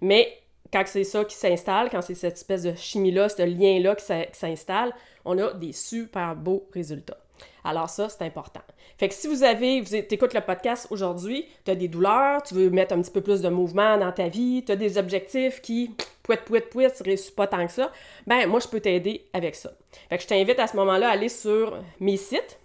Mais 0.00 0.32
quand 0.72 0.82
c'est 0.86 1.04
ça 1.04 1.24
qui 1.24 1.36
s'installe, 1.36 1.90
quand 1.90 2.02
c'est 2.02 2.14
cette 2.14 2.34
espèce 2.34 2.62
de 2.62 2.74
chimie-là, 2.74 3.28
ce 3.28 3.42
lien-là 3.42 3.94
qui 3.94 4.04
s'installe, 4.32 4.92
on 5.24 5.38
a 5.38 5.52
des 5.54 5.72
super 5.72 6.34
beaux 6.36 6.68
résultats. 6.72 7.18
Alors 7.64 7.88
ça, 7.88 8.08
c'est 8.08 8.22
important. 8.22 8.60
Fait 8.96 9.08
que 9.08 9.14
si 9.14 9.28
vous 9.28 9.42
avez, 9.42 9.80
vous 9.80 9.94
écoutes 9.94 10.34
le 10.34 10.40
podcast 10.40 10.88
aujourd'hui, 10.90 11.46
tu 11.64 11.70
as 11.70 11.74
des 11.74 11.88
douleurs, 11.88 12.42
tu 12.42 12.54
veux 12.54 12.70
mettre 12.70 12.94
un 12.94 13.02
petit 13.02 13.10
peu 13.10 13.20
plus 13.20 13.40
de 13.40 13.48
mouvement 13.48 13.96
dans 13.96 14.12
ta 14.12 14.28
vie, 14.28 14.64
tu 14.64 14.72
as 14.72 14.76
des 14.76 14.98
objectifs 14.98 15.60
qui, 15.60 15.94
pouet, 16.36 16.60
pouet, 16.60 16.60
pouet, 16.60 16.92
ne 17.00 17.04
réussissent 17.04 17.30
pas 17.30 17.46
tant 17.46 17.66
que 17.66 17.72
ça, 17.72 17.92
ben 18.26 18.46
moi, 18.46 18.60
je 18.60 18.68
peux 18.68 18.80
t'aider 18.80 19.24
avec 19.32 19.54
ça. 19.54 19.70
Fait 20.08 20.16
que 20.16 20.22
je 20.22 20.28
t'invite 20.28 20.58
à 20.58 20.66
ce 20.66 20.76
moment-là 20.76 21.08
à 21.08 21.12
aller 21.12 21.28
sur 21.28 21.78
mes 22.00 22.16
sites, 22.16 22.58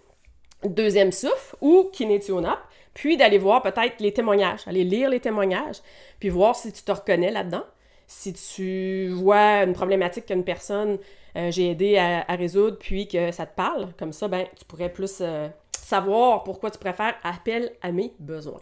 Deuxième 0.64 1.12
Souffle 1.12 1.56
ou 1.60 1.90
Kinetionap, 1.92 2.58
puis 2.94 3.16
d'aller 3.16 3.38
voir 3.38 3.62
peut-être 3.62 4.00
les 4.00 4.12
témoignages, 4.12 4.66
aller 4.66 4.84
lire 4.84 5.10
les 5.10 5.20
témoignages, 5.20 5.80
puis 6.20 6.28
voir 6.28 6.56
si 6.56 6.72
tu 6.72 6.82
te 6.82 6.92
reconnais 6.92 7.30
là-dedans. 7.30 7.64
Si 8.06 8.32
tu 8.32 9.08
vois 9.08 9.62
une 9.62 9.72
problématique 9.72 10.26
qu'une 10.26 10.44
personne 10.44 10.98
euh, 11.36 11.50
j'ai 11.50 11.70
aidé 11.70 11.96
à, 11.98 12.34
résoudre, 12.36 12.78
puis 12.78 13.08
que 13.08 13.32
ça 13.32 13.46
te 13.46 13.54
parle, 13.54 13.88
comme 13.98 14.12
ça, 14.12 14.28
ben, 14.28 14.46
tu 14.56 14.64
pourrais 14.64 14.92
plus 14.92 15.18
euh, 15.20 15.48
savoir 15.76 16.44
pourquoi 16.44 16.70
tu 16.70 16.78
préfères 16.78 17.14
appel 17.24 17.72
à 17.82 17.90
mes 17.90 18.12
besoins. 18.20 18.60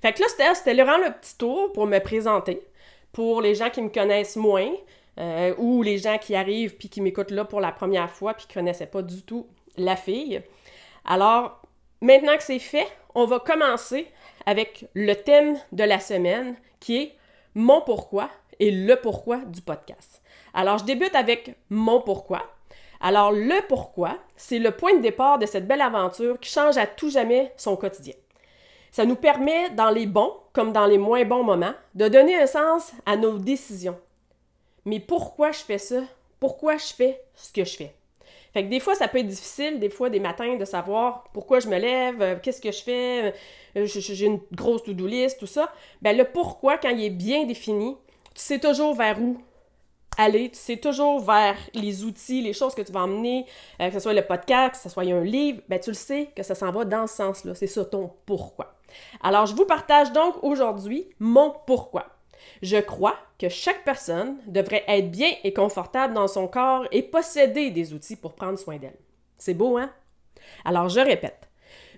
Fait 0.00 0.12
que 0.12 0.20
là, 0.20 0.54
c'était 0.54 0.74
vraiment 0.74 0.98
le 0.98 1.12
petit 1.12 1.36
tour 1.36 1.72
pour 1.72 1.86
me 1.86 1.98
présenter. 1.98 2.62
Pour 3.12 3.40
les 3.40 3.54
gens 3.54 3.70
qui 3.70 3.82
me 3.82 3.88
connaissent 3.88 4.36
moins, 4.36 4.70
euh, 5.18 5.52
ou 5.58 5.82
les 5.82 5.98
gens 5.98 6.16
qui 6.18 6.36
arrivent 6.36 6.76
puis 6.76 6.88
qui 6.88 7.00
m'écoutent 7.00 7.32
là 7.32 7.44
pour 7.44 7.60
la 7.60 7.72
première 7.72 8.10
fois 8.10 8.34
puis 8.34 8.46
qui 8.46 8.54
connaissaient 8.54 8.86
pas 8.86 9.02
du 9.02 9.22
tout 9.22 9.48
la 9.76 9.96
fille. 9.96 10.42
Alors, 11.04 11.60
maintenant 12.00 12.36
que 12.36 12.42
c'est 12.42 12.60
fait, 12.60 12.86
on 13.16 13.24
va 13.24 13.40
commencer 13.40 14.06
avec 14.46 14.86
le 14.94 15.14
thème 15.14 15.58
de 15.72 15.82
la 15.82 15.98
semaine 15.98 16.54
qui 16.78 16.96
est 16.98 17.14
mon 17.54 17.80
pourquoi 17.80 18.30
et 18.60 18.70
le 18.70 18.94
pourquoi 18.96 19.38
du 19.38 19.60
podcast. 19.60 20.22
Alors, 20.54 20.78
je 20.78 20.84
débute 20.84 21.14
avec 21.14 21.56
mon 21.68 22.00
pourquoi. 22.00 22.42
Alors, 23.00 23.32
le 23.32 23.66
pourquoi, 23.68 24.18
c'est 24.36 24.58
le 24.58 24.70
point 24.70 24.94
de 24.94 25.02
départ 25.02 25.38
de 25.38 25.46
cette 25.46 25.66
belle 25.66 25.80
aventure 25.80 26.38
qui 26.38 26.50
change 26.50 26.76
à 26.76 26.86
tout 26.86 27.10
jamais 27.10 27.52
son 27.56 27.76
quotidien. 27.76 28.14
Ça 28.90 29.04
nous 29.04 29.16
permet, 29.16 29.70
dans 29.70 29.90
les 29.90 30.06
bons 30.06 30.32
comme 30.52 30.72
dans 30.72 30.86
les 30.86 30.98
moins 30.98 31.24
bons 31.24 31.44
moments, 31.44 31.74
de 31.94 32.08
donner 32.08 32.34
un 32.34 32.48
sens 32.48 32.90
à 33.06 33.16
nos 33.16 33.38
décisions. 33.38 33.96
Mais 34.84 34.98
pourquoi 34.98 35.52
je 35.52 35.60
fais 35.60 35.78
ça? 35.78 36.00
Pourquoi 36.40 36.76
je 36.78 36.86
fais 36.86 37.20
ce 37.36 37.52
que 37.52 37.64
je 37.64 37.76
fais? 37.76 37.94
Fait 38.52 38.64
que 38.64 38.68
des 38.68 38.80
fois, 38.80 38.96
ça 38.96 39.06
peut 39.06 39.18
être 39.18 39.26
difficile, 39.26 39.78
des 39.78 39.90
fois, 39.90 40.10
des 40.10 40.18
matins, 40.18 40.56
de 40.56 40.64
savoir 40.64 41.24
pourquoi 41.32 41.60
je 41.60 41.68
me 41.68 41.78
lève, 41.78 42.20
euh, 42.22 42.36
qu'est-ce 42.42 42.60
que 42.60 42.72
je 42.72 42.82
fais, 42.82 43.34
euh, 43.76 43.86
j'ai 43.86 44.26
une 44.26 44.40
grosse 44.52 44.82
to-do 44.82 45.06
list, 45.06 45.38
tout 45.38 45.46
ça. 45.46 45.72
Ben, 46.02 46.16
le 46.16 46.24
pourquoi, 46.24 46.78
quand 46.78 46.88
il 46.88 47.04
est 47.04 47.10
bien 47.10 47.44
défini, 47.44 47.96
tu 48.34 48.40
sais 48.40 48.58
toujours 48.58 48.94
vers 48.94 49.20
où 49.20 49.38
aller, 50.18 50.50
sais 50.52 50.76
toujours 50.76 51.20
vers 51.20 51.56
les 51.72 52.04
outils, 52.04 52.42
les 52.42 52.52
choses 52.52 52.74
que 52.74 52.82
tu 52.82 52.92
vas 52.92 53.02
emmener, 53.02 53.46
euh, 53.80 53.88
que 53.88 53.94
ce 53.94 54.00
soit 54.00 54.12
le 54.12 54.26
podcast, 54.26 54.74
que 54.74 54.88
ce 54.88 54.88
soit 54.88 55.04
un 55.04 55.22
livre, 55.22 55.62
ben 55.68 55.78
tu 55.80 55.90
le 55.90 55.94
sais 55.94 56.28
que 56.36 56.42
ça 56.42 56.54
s'en 56.54 56.70
va 56.70 56.84
dans 56.84 57.06
ce 57.06 57.16
sens-là. 57.16 57.54
C'est 57.54 57.66
ça 57.66 57.84
ton 57.84 58.10
pourquoi. 58.26 58.74
Alors, 59.22 59.46
je 59.46 59.54
vous 59.54 59.64
partage 59.64 60.12
donc 60.12 60.34
aujourd'hui 60.42 61.08
mon 61.18 61.54
pourquoi. 61.66 62.06
Je 62.62 62.76
crois 62.76 63.14
que 63.38 63.48
chaque 63.48 63.84
personne 63.84 64.36
devrait 64.46 64.84
être 64.88 65.10
bien 65.10 65.30
et 65.44 65.52
confortable 65.52 66.14
dans 66.14 66.28
son 66.28 66.48
corps 66.48 66.86
et 66.90 67.02
posséder 67.02 67.70
des 67.70 67.94
outils 67.94 68.16
pour 68.16 68.34
prendre 68.34 68.58
soin 68.58 68.76
d'elle. 68.76 68.98
C'est 69.36 69.54
beau, 69.54 69.76
hein? 69.76 69.90
Alors, 70.64 70.88
je 70.88 71.00
répète. 71.00 71.48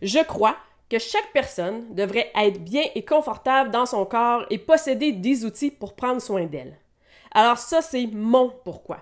Je 0.03 0.19
crois 0.19 0.57
que 0.89 0.99
chaque 0.99 1.33
personne 1.33 1.95
devrait 1.95 2.31
être 2.35 2.63
bien 2.63 2.83
et 2.95 3.05
confortable 3.05 3.71
dans 3.71 3.87
son 3.87 4.05
corps 4.05 4.45
et 4.51 4.59
posséder 4.59 5.13
des 5.13 5.45
outils 5.45 5.71
pour 5.71 5.95
prendre 5.95 6.21
soin 6.21 6.45
d'elle. 6.47 6.80
Alors 7.33 7.59
ça, 7.59 7.83
c'est 7.83 8.07
mon 8.07 8.53
pourquoi. 8.65 9.01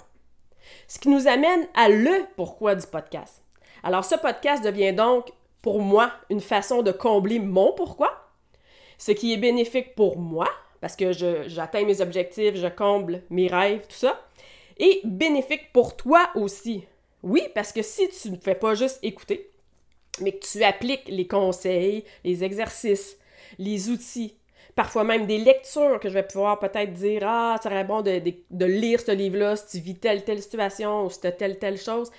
Ce 0.87 0.99
qui 0.99 1.09
nous 1.09 1.29
amène 1.29 1.67
à 1.75 1.89
le 1.89 2.27
pourquoi 2.37 2.75
du 2.75 2.87
podcast. 2.87 3.43
Alors 3.83 4.05
ce 4.05 4.17
podcast 4.17 4.63
devient 4.63 4.93
donc, 4.93 5.33
pour 5.63 5.81
moi, 5.81 6.13
une 6.31 6.41
façon 6.41 6.83
de 6.83 6.93
combler 6.93 7.39
mon 7.39 7.73
pourquoi, 7.73 8.29
ce 8.99 9.13
qui 9.13 9.33
est 9.33 9.39
bénéfique 9.39 9.95
pour 9.95 10.19
moi, 10.19 10.49
parce 10.81 10.97
que 10.97 11.13
j'atteins 11.13 11.85
mes 11.85 12.01
objectifs, 12.01 12.57
je 12.57 12.69
comble 12.69 13.23
mes 13.31 13.49
rêves, 13.49 13.87
tout 13.89 13.97
ça, 13.97 14.21
et 14.79 15.01
bénéfique 15.05 15.73
pour 15.73 15.97
toi 15.97 16.31
aussi. 16.35 16.85
Oui, 17.23 17.43
parce 17.55 17.73
que 17.73 17.83
si 17.83 18.09
tu 18.11 18.31
ne 18.31 18.37
fais 18.37 18.55
pas 18.55 18.75
juste 18.75 19.01
écouter, 19.03 19.51
mais 20.21 20.33
que 20.33 20.47
tu 20.47 20.63
appliques 20.63 21.09
les 21.09 21.27
conseils, 21.27 22.05
les 22.25 22.45
exercices, 22.45 23.17
les 23.59 23.91
outils, 23.91 24.37
parfois 24.79 25.03
même 25.03 25.27
des 25.27 25.39
lectures 25.39 25.99
que 25.99 26.09
je 26.09 26.15
vais 26.15 26.23
pouvoir 26.23 26.61
peut-être 26.61 26.93
dire 26.93 27.23
Ah, 27.27 27.57
ça 27.61 27.69
serait 27.69 27.83
bon 27.83 28.01
de, 28.01 28.65
lire 28.65 29.01
ce 29.01 29.11
livre-là 29.11 29.57
si 29.57 29.67
tu 29.67 29.85
vis 29.85 29.97
telle, 29.97 30.23
telle 30.23 30.41
situation 30.41 31.05
ou 31.05 31.11
si 31.11 31.21
tu 31.21 31.27
as 31.27 31.33
telle, 31.33 31.59
telle 31.59 31.79
chose. 31.79 32.13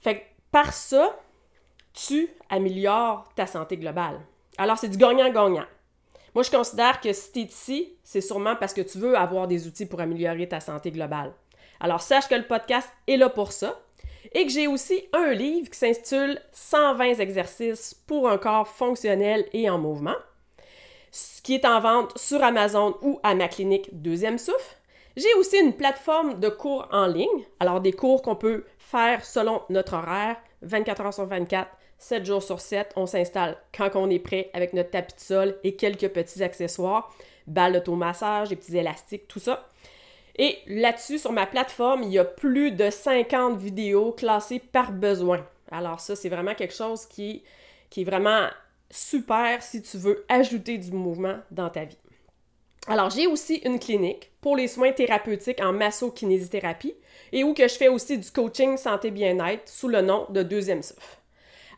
Fait 0.00 0.26
par 0.50 0.72
ça, 0.72 1.16
tu 1.92 2.28
améliores 2.50 3.28
ta 3.36 3.46
santé 3.46 3.76
globale. 3.76 4.18
Alors, 4.58 4.78
c'est 4.78 4.88
du 4.88 4.96
gagnant-gagnant. 4.96 5.66
Moi, 6.34 6.42
je 6.42 6.50
considère 6.50 7.00
que 7.00 7.12
si 7.12 7.30
tu 7.30 7.38
es 7.38 7.44
ici, 7.44 7.94
c'est 8.02 8.20
sûrement 8.20 8.56
parce 8.56 8.74
que 8.74 8.80
tu 8.80 8.98
veux 8.98 9.16
avoir 9.16 9.46
des 9.46 9.68
outils 9.68 9.86
pour 9.86 10.00
améliorer 10.00 10.48
ta 10.48 10.58
santé 10.58 10.90
globale. 10.90 11.32
Alors, 11.78 12.00
sache 12.02 12.26
que 12.26 12.34
le 12.34 12.48
podcast 12.48 12.90
est 13.06 13.16
là 13.16 13.28
pour 13.28 13.52
ça 13.52 13.80
et 14.32 14.44
que 14.44 14.50
j'ai 14.50 14.66
aussi 14.66 15.08
un 15.12 15.30
livre 15.34 15.70
qui 15.70 15.78
s'intitule 15.78 16.40
120 16.50 17.20
exercices 17.20 17.94
pour 17.94 18.28
un 18.28 18.38
corps 18.38 18.66
fonctionnel 18.66 19.46
et 19.52 19.70
en 19.70 19.78
mouvement 19.78 20.16
qui 21.46 21.54
est 21.54 21.64
en 21.64 21.80
vente 21.80 22.18
sur 22.18 22.42
Amazon 22.42 22.96
ou 23.02 23.20
à 23.22 23.36
ma 23.36 23.46
clinique 23.46 23.88
Deuxième 23.92 24.36
Souffle. 24.36 24.76
J'ai 25.16 25.32
aussi 25.34 25.56
une 25.58 25.72
plateforme 25.72 26.40
de 26.40 26.48
cours 26.48 26.88
en 26.90 27.06
ligne, 27.06 27.44
alors 27.60 27.80
des 27.80 27.92
cours 27.92 28.20
qu'on 28.20 28.34
peut 28.34 28.64
faire 28.78 29.24
selon 29.24 29.62
notre 29.70 29.94
horaire, 29.94 30.36
24 30.62 31.02
heures 31.02 31.14
sur 31.14 31.24
24, 31.24 31.70
7 31.98 32.26
jours 32.26 32.42
sur 32.42 32.60
7. 32.60 32.92
On 32.96 33.06
s'installe 33.06 33.56
quand 33.72 33.90
on 33.94 34.10
est 34.10 34.18
prêt 34.18 34.50
avec 34.54 34.72
notre 34.72 34.90
tapis 34.90 35.14
de 35.14 35.20
sol 35.20 35.56
et 35.62 35.76
quelques 35.76 36.08
petits 36.08 36.42
accessoires, 36.42 37.14
balles 37.46 37.74
d'automassage, 37.74 38.48
des 38.48 38.56
petits 38.56 38.76
élastiques, 38.76 39.28
tout 39.28 39.38
ça. 39.38 39.68
Et 40.38 40.58
là-dessus, 40.66 41.18
sur 41.18 41.32
ma 41.32 41.46
plateforme, 41.46 42.02
il 42.02 42.10
y 42.10 42.18
a 42.18 42.24
plus 42.24 42.72
de 42.72 42.90
50 42.90 43.56
vidéos 43.56 44.12
classées 44.12 44.58
par 44.58 44.92
besoin. 44.92 45.46
Alors 45.70 46.00
ça, 46.00 46.16
c'est 46.16 46.28
vraiment 46.28 46.54
quelque 46.54 46.74
chose 46.74 47.06
qui, 47.06 47.42
qui 47.88 48.02
est 48.02 48.04
vraiment 48.04 48.48
super 48.90 49.62
si 49.62 49.82
tu 49.82 49.98
veux 49.98 50.24
ajouter 50.28 50.78
du 50.78 50.92
mouvement 50.92 51.38
dans 51.50 51.70
ta 51.70 51.84
vie. 51.84 51.98
Alors, 52.88 53.10
j'ai 53.10 53.26
aussi 53.26 53.56
une 53.64 53.80
clinique 53.80 54.30
pour 54.40 54.56
les 54.56 54.68
soins 54.68 54.92
thérapeutiques 54.92 55.60
en 55.60 55.72
masso-kinésithérapie 55.72 56.94
et 57.32 57.42
où 57.42 57.52
que 57.52 57.66
je 57.66 57.74
fais 57.74 57.88
aussi 57.88 58.16
du 58.16 58.30
coaching 58.30 58.76
santé 58.76 59.10
bien-être 59.10 59.68
sous 59.68 59.88
le 59.88 60.02
nom 60.02 60.26
de 60.30 60.42
Deuxième 60.42 60.84
Souffle. 60.84 61.18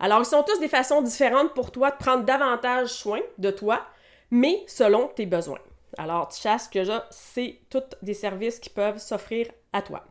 Alors, 0.00 0.20
ils 0.20 0.26
sont 0.26 0.42
tous 0.42 0.60
des 0.60 0.68
façons 0.68 1.00
différentes 1.00 1.54
pour 1.54 1.72
toi 1.72 1.90
de 1.90 1.96
prendre 1.96 2.24
davantage 2.24 2.88
soin 2.88 3.20
de 3.38 3.50
toi, 3.50 3.86
mais 4.30 4.62
selon 4.66 5.08
tes 5.08 5.24
besoins. 5.24 5.58
Alors, 5.96 6.28
tu 6.28 6.40
chasses 6.40 6.68
que 6.68 6.80
c'est 7.10 7.58
tous 7.70 7.82
des 8.02 8.14
services 8.14 8.60
qui 8.60 8.70
peuvent 8.70 8.98
s'offrir 8.98 9.48
à 9.72 9.80
toi. 9.80 10.04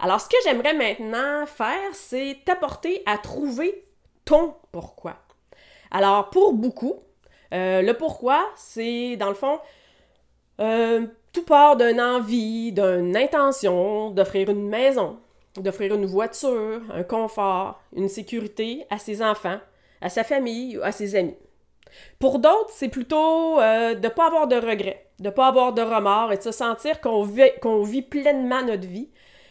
Alors, 0.00 0.20
ce 0.20 0.28
que 0.28 0.36
j'aimerais 0.44 0.74
maintenant 0.74 1.44
faire, 1.46 1.94
c'est 1.94 2.38
t'apporter 2.44 3.02
à 3.04 3.18
trouver 3.18 3.84
ton 4.24 4.54
pourquoi. 4.72 5.16
Alors, 5.90 6.30
pour 6.30 6.52
beaucoup, 6.52 6.96
euh, 7.52 7.82
le 7.82 7.94
pourquoi, 7.94 8.46
c'est 8.56 9.16
dans 9.16 9.28
le 9.28 9.34
fond, 9.34 9.58
euh, 10.60 11.06
tout 11.32 11.44
part 11.44 11.76
d'une 11.76 12.00
envie, 12.00 12.72
d'une 12.72 13.16
intention 13.16 14.10
d'offrir 14.10 14.50
une 14.50 14.68
maison, 14.68 15.18
d'offrir 15.56 15.94
une 15.94 16.06
voiture, 16.06 16.80
un 16.92 17.02
confort, 17.02 17.80
une 17.94 18.08
sécurité 18.08 18.86
à 18.90 18.98
ses 18.98 19.22
enfants, 19.22 19.58
à 20.00 20.08
sa 20.08 20.24
famille 20.24 20.78
ou 20.78 20.82
à 20.82 20.92
ses 20.92 21.14
amis. 21.14 21.36
Pour 22.18 22.38
d'autres, 22.38 22.70
c'est 22.70 22.88
plutôt 22.88 23.60
euh, 23.60 23.94
de 23.94 24.06
ne 24.06 24.12
pas 24.12 24.26
avoir 24.26 24.48
de 24.48 24.56
regrets, 24.56 25.06
de 25.18 25.26
ne 25.26 25.30
pas 25.30 25.48
avoir 25.48 25.72
de 25.72 25.82
remords 25.82 26.32
et 26.32 26.36
de 26.36 26.42
se 26.42 26.52
sentir 26.52 27.00
qu'on 27.00 27.22
vit, 27.22 27.52
qu'on 27.62 27.82
vit 27.82 28.02
pleinement 28.02 28.62
notre 28.62 28.86
vie, 28.86 29.08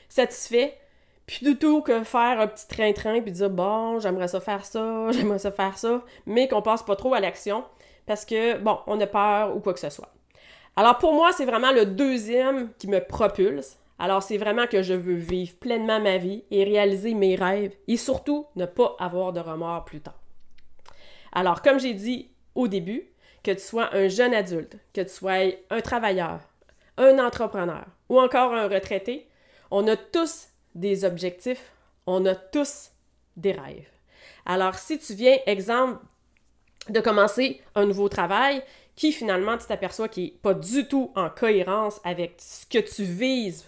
satisfait 0.10 0.78
puis 1.26 1.46
du 1.46 1.58
tout 1.58 1.82
que 1.82 2.04
faire 2.04 2.40
un 2.40 2.48
petit 2.48 2.68
train-train 2.68 3.22
puis 3.22 3.32
dire 3.32 3.50
bon, 3.50 4.00
j'aimerais 4.00 4.28
ça 4.28 4.40
faire 4.40 4.66
ça, 4.66 5.08
j'aimerais 5.12 5.40
ça 5.40 5.52
faire 5.52 5.78
ça, 5.78 6.04
mais 6.26 6.48
qu'on 6.48 6.62
passe 6.62 6.84
pas 6.84 6.96
trop 6.96 7.14
à 7.14 7.20
l'action 7.20 7.64
parce 8.06 8.26
que 8.26 8.58
bon, 8.58 8.80
on 8.88 9.00
a 9.02 9.08
peur 9.08 9.56
ou 9.56 9.60
quoi 9.60 9.74
que 9.74 9.80
ce 9.80 9.90
soit. 9.90 10.14
Alors 10.76 10.98
pour 10.98 11.14
moi, 11.14 11.32
c'est 11.32 11.46
vraiment 11.46 11.72
le 11.72 11.86
deuxième 11.86 12.72
qui 12.78 12.88
me 12.88 13.00
propulse. 13.00 13.78
Alors 13.98 14.22
c'est 14.22 14.38
vraiment 14.38 14.68
que 14.68 14.82
je 14.82 14.94
veux 14.94 15.16
vivre 15.16 15.56
pleinement 15.56 16.02
ma 16.02 16.18
vie 16.18 16.44
et 16.52 16.66
réaliser 16.66 17.14
mes 17.14 17.36
rêves 17.36 17.74
et 17.88 17.96
surtout 17.98 18.46
ne 18.56 18.66
pas 18.66 18.96
avoir 19.00 19.32
de 19.32 19.40
remords 19.40 19.86
plus 19.86 20.02
tard. 20.02 20.20
Alors 21.32 21.62
comme 21.62 21.80
j'ai 21.80 21.94
dit 21.94 22.30
au 22.56 22.68
début, 22.68 23.10
que 23.44 23.52
tu 23.52 23.60
sois 23.60 23.96
un 23.96 24.08
jeune 24.08 24.34
adulte, 24.34 24.78
que 24.94 25.02
tu 25.02 25.10
sois 25.10 25.54
un 25.70 25.82
travailleur, 25.82 26.40
un 26.98 27.20
entrepreneur 27.20 27.86
ou 28.10 28.20
encore 28.20 28.54
un 28.54 28.68
retraité, 28.68 29.30
on 29.70 29.88
a 29.88 29.96
tous 29.96 30.50
des 30.76 31.06
objectifs, 31.06 31.72
on 32.06 32.26
a 32.26 32.36
tous 32.36 32.92
des 33.36 33.54
rêves. 33.54 33.90
Alors, 34.46 34.76
si 34.76 35.00
tu 35.00 35.14
viens, 35.14 35.38
exemple, 35.48 36.00
de 36.90 37.00
commencer 37.00 37.62
un 37.74 37.86
nouveau 37.86 38.10
travail 38.10 38.62
qui 38.96 39.12
finalement 39.12 39.58
tu 39.58 39.66
t'aperçois 39.66 40.08
qui 40.08 40.24
n'est 40.24 40.40
pas 40.42 40.54
du 40.54 40.88
tout 40.88 41.12
en 41.16 41.30
cohérence 41.30 42.00
avec 42.04 42.36
ce 42.38 42.66
que 42.66 42.78
tu 42.78 43.04
vises 43.04 43.66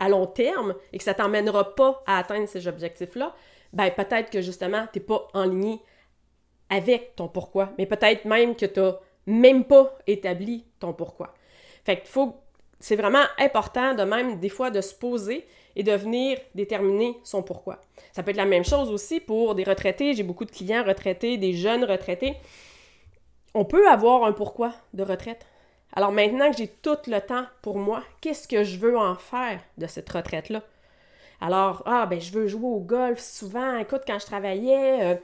à 0.00 0.08
long 0.08 0.26
terme 0.26 0.74
et 0.92 0.98
que 0.98 1.04
ça 1.04 1.14
t'emmènera 1.14 1.74
pas 1.74 2.02
à 2.06 2.18
atteindre 2.18 2.48
ces 2.48 2.66
objectifs-là, 2.66 3.34
ben 3.72 3.90
peut-être 3.90 4.30
que 4.30 4.40
justement, 4.42 4.86
tu 4.92 4.98
n'es 4.98 5.04
pas 5.04 5.28
en 5.32 5.44
ligne 5.44 5.78
avec 6.68 7.14
ton 7.16 7.28
pourquoi, 7.28 7.72
mais 7.78 7.86
peut-être 7.86 8.24
même 8.24 8.56
que 8.56 8.66
tu 8.66 8.80
n'as 8.80 8.96
même 9.26 9.64
pas 9.64 9.96
établi 10.06 10.66
ton 10.80 10.92
pourquoi. 10.92 11.34
Fait 11.84 11.98
que 11.98 12.08
c'est 12.80 12.96
vraiment 12.96 13.24
important 13.38 13.94
de 13.94 14.02
même 14.02 14.40
des 14.40 14.48
fois 14.48 14.70
de 14.70 14.80
se 14.80 14.94
poser 14.94 15.46
et 15.76 15.82
de 15.82 15.92
venir 15.92 16.38
déterminer 16.54 17.16
son 17.24 17.42
pourquoi. 17.42 17.80
Ça 18.12 18.22
peut 18.22 18.30
être 18.30 18.36
la 18.36 18.44
même 18.44 18.64
chose 18.64 18.90
aussi 18.90 19.20
pour 19.20 19.54
des 19.54 19.64
retraités. 19.64 20.14
J'ai 20.14 20.22
beaucoup 20.22 20.44
de 20.44 20.50
clients 20.50 20.84
retraités, 20.84 21.36
des 21.36 21.52
jeunes 21.52 21.84
retraités. 21.84 22.34
On 23.54 23.64
peut 23.64 23.88
avoir 23.88 24.24
un 24.24 24.32
pourquoi 24.32 24.72
de 24.94 25.02
retraite. 25.02 25.46
Alors 25.94 26.12
maintenant 26.12 26.50
que 26.50 26.56
j'ai 26.56 26.68
tout 26.68 26.96
le 27.06 27.20
temps 27.20 27.44
pour 27.60 27.78
moi, 27.78 28.02
qu'est-ce 28.20 28.48
que 28.48 28.64
je 28.64 28.78
veux 28.78 28.96
en 28.96 29.14
faire 29.14 29.60
de 29.78 29.86
cette 29.86 30.08
retraite-là? 30.08 30.62
Alors, 31.40 31.82
ah, 31.86 32.06
ben, 32.06 32.20
je 32.20 32.32
veux 32.32 32.46
jouer 32.46 32.68
au 32.68 32.78
golf 32.78 33.18
souvent. 33.18 33.76
Écoute, 33.78 34.02
quand 34.06 34.18
je 34.18 34.26
travaillais, 34.26 35.02
euh, 35.02 35.16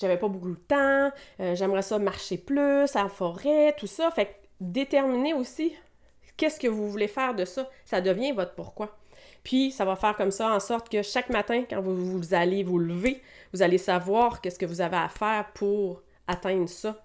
j'avais 0.00 0.16
pas 0.16 0.28
beaucoup 0.28 0.50
de 0.50 0.60
temps. 0.68 1.10
Euh, 1.40 1.56
j'aimerais 1.56 1.82
ça 1.82 1.98
marcher 1.98 2.38
plus, 2.38 2.94
en 2.94 3.08
forêt, 3.08 3.74
tout 3.76 3.88
ça. 3.88 4.10
Fait 4.12 4.26
que 4.26 4.32
déterminer 4.60 5.34
aussi 5.34 5.74
qu'est-ce 6.36 6.60
que 6.60 6.68
vous 6.68 6.88
voulez 6.88 7.08
faire 7.08 7.34
de 7.34 7.44
ça? 7.44 7.68
Ça 7.84 8.00
devient 8.00 8.30
votre 8.30 8.54
pourquoi. 8.54 8.96
Puis, 9.44 9.70
ça 9.70 9.84
va 9.84 9.94
faire 9.94 10.16
comme 10.16 10.30
ça 10.30 10.50
en 10.50 10.58
sorte 10.58 10.88
que 10.88 11.02
chaque 11.02 11.28
matin, 11.28 11.64
quand 11.68 11.80
vous, 11.80 12.34
allez 12.34 12.64
vous 12.64 12.78
lever, 12.78 13.22
vous 13.52 13.62
allez 13.62 13.78
savoir 13.78 14.40
qu'est-ce 14.40 14.58
que 14.58 14.66
vous 14.66 14.80
avez 14.80 14.96
à 14.96 15.08
faire 15.08 15.52
pour 15.54 16.02
atteindre 16.26 16.68
ça. 16.68 17.04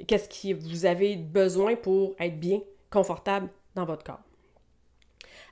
Et 0.00 0.04
qu'est-ce 0.04 0.28
que 0.28 0.54
vous 0.54 0.84
avez 0.84 1.16
besoin 1.16 1.76
pour 1.76 2.14
être 2.18 2.38
bien, 2.38 2.60
confortable 2.90 3.48
dans 3.74 3.84
votre 3.84 4.04
corps. 4.04 4.20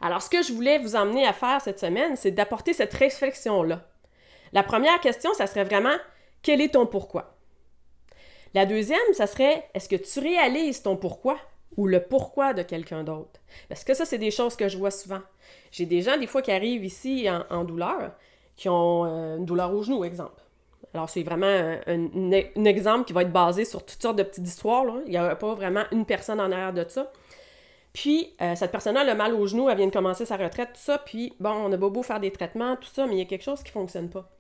Alors, 0.01 0.21
ce 0.21 0.29
que 0.29 0.43
je 0.43 0.53
voulais 0.53 0.79
vous 0.79 0.97
emmener 0.97 1.27
à 1.27 1.33
faire 1.33 1.61
cette 1.61 1.79
semaine, 1.79 2.17
c'est 2.17 2.33
d'apporter 2.33 2.73
cette 2.73 2.93
réflexion-là. 2.93 3.89
La 4.53 4.63
première 4.63 5.01
question, 5.01 5.33
ça 5.35 5.47
serait 5.47 5.65
vraiment 5.65 5.97
quel 6.43 6.61
est 6.61 6.75
ton 6.75 6.87
pourquoi? 6.87 7.37
La 8.53 8.67
deuxième, 8.67 8.99
ça 9.13 9.27
serait 9.27 9.69
est-ce 9.75 9.89
que 9.89 9.97
tu 9.97 10.19
réalises 10.21 10.83
ton 10.83 10.97
pourquoi? 10.97 11.39
Ou 11.77 11.87
le 11.87 12.01
pourquoi 12.01 12.55
de 12.55 12.63
quelqu'un 12.63 13.05
d'autre? 13.05 13.41
Parce 13.69 13.85
que 13.85 13.95
ça, 13.95 14.05
c'est 14.05 14.19
des 14.19 14.31
choses 14.31 14.57
que 14.57 14.69
je 14.69 14.79
vois 14.79 14.91
souvent. 14.91 15.21
J'ai 15.71 15.87
des 15.87 16.03
gens, 16.03 16.17
des 16.17 16.27
fois, 16.27 16.43
qui 16.43 16.53
arrivent 16.53 16.85
ici 16.85 17.29
en, 17.51 17.65
douleur, 17.65 18.13
qui 18.57 18.69
ont 18.69 19.05
euh, 19.05 19.37
une 19.37 19.45
douleur 19.45 19.75
au 19.75 19.83
genou, 19.83 20.05
exemple. 20.05 20.43
Alors, 20.95 21.11
c'est 21.11 21.23
vraiment 21.23 21.47
un, 21.87 22.65
exemple 22.65 23.05
qui 23.05 23.13
va 23.13 23.23
être 23.23 23.33
basé 23.33 23.65
sur 23.65 23.85
toutes 23.85 24.01
sortes 24.01 24.17
de 24.17 24.23
petites 24.23 24.47
histoires. 24.47 24.87
Il 25.05 25.11
n'y 25.11 25.19
a 25.19 25.37
pas 25.37 25.55
vraiment 25.55 25.85
une 25.93 26.07
personne 26.07 26.41
en 26.41 26.51
arrière 26.51 26.73
de 26.73 26.87
ça. 26.89 27.13
Puis, 27.93 28.35
euh, 28.43 28.55
cette 28.55 28.73
personne-là 28.73 29.05
le 29.05 29.15
mal 29.15 29.35
au 29.35 29.47
genou, 29.47 29.71
elle 29.71 29.77
vient 29.79 29.87
de 29.87 29.93
commencer 29.93 30.27
sa 30.27 30.37
retraite, 30.37 30.75
tout 30.75 30.81
ça, 30.81 30.99
puis 30.99 31.33
bon, 31.41 31.51
on 31.51 31.73
a 31.73 31.79
beau, 31.79 31.89
beau 31.89 32.03
faire 32.03 32.21
des 32.21 32.31
traitements, 32.31 32.77
tout 32.77 32.91
ça, 32.93 33.07
mais 33.07 33.15
il 33.15 33.19
y 33.19 33.23
a 33.23 33.25
quelque 33.25 33.43
chose 33.43 33.63
qui 33.63 33.73
fonctionne 33.73 34.11
pas. 34.11 34.31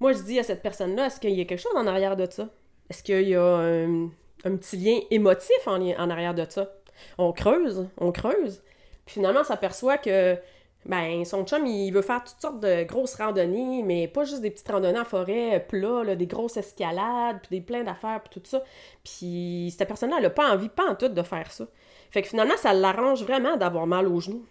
Moi, 0.00 0.12
je 0.12 0.18
dis 0.18 0.38
à 0.38 0.42
cette 0.42 0.62
personne-là, 0.62 1.06
est-ce 1.06 1.18
qu'il 1.18 1.30
y 1.30 1.40
a 1.40 1.46
quelque 1.46 1.60
chose 1.62 1.74
en 1.74 1.86
arrière 1.86 2.14
de 2.14 2.28
ça? 2.30 2.50
Est-ce 2.90 3.02
qu'il 3.02 3.26
y 3.28 3.34
a 3.34 3.42
un, 3.42 4.10
petit 4.42 4.76
lien 4.76 4.98
émotif 5.10 5.66
en, 5.66 6.10
arrière 6.10 6.34
de 6.34 6.46
ça? 6.48 6.72
On 7.16 7.32
creuse, 7.32 7.88
on 7.98 8.12
creuse, 8.12 8.62
puis 9.06 9.14
finalement, 9.14 9.40
on 9.40 9.44
s'aperçoit 9.44 9.98
que 9.98 10.36
ben, 10.84 11.24
son 11.24 11.44
chum, 11.44 11.66
il 11.66 11.90
veut 11.90 12.02
faire 12.02 12.24
toutes 12.24 12.40
sortes 12.40 12.60
de 12.60 12.84
grosses 12.84 13.14
randonnées, 13.14 13.82
mais 13.82 14.08
pas 14.08 14.24
juste 14.24 14.40
des 14.40 14.50
petites 14.50 14.68
randonnées 14.68 14.98
en 14.98 15.04
forêt 15.04 15.64
plat, 15.68 16.16
des 16.16 16.26
grosses 16.26 16.56
escalades, 16.56 17.40
puis 17.42 17.58
des 17.58 17.60
pleins 17.60 17.84
d'affaires, 17.84 18.20
puis 18.22 18.40
tout 18.40 18.48
ça. 18.48 18.62
Puis 19.04 19.74
cette 19.76 19.86
personne-là, 19.86 20.16
elle 20.16 20.24
n'a 20.24 20.30
pas 20.30 20.50
envie, 20.50 20.68
pas 20.68 20.88
en 20.88 20.94
tout, 20.94 21.08
de 21.08 21.22
faire 21.22 21.52
ça. 21.52 21.66
Fait 22.10 22.22
que 22.22 22.28
finalement, 22.28 22.56
ça 22.56 22.72
l'arrange 22.72 23.22
vraiment 23.22 23.56
d'avoir 23.56 23.86
mal 23.86 24.08
aux 24.08 24.20
genoux, 24.20 24.46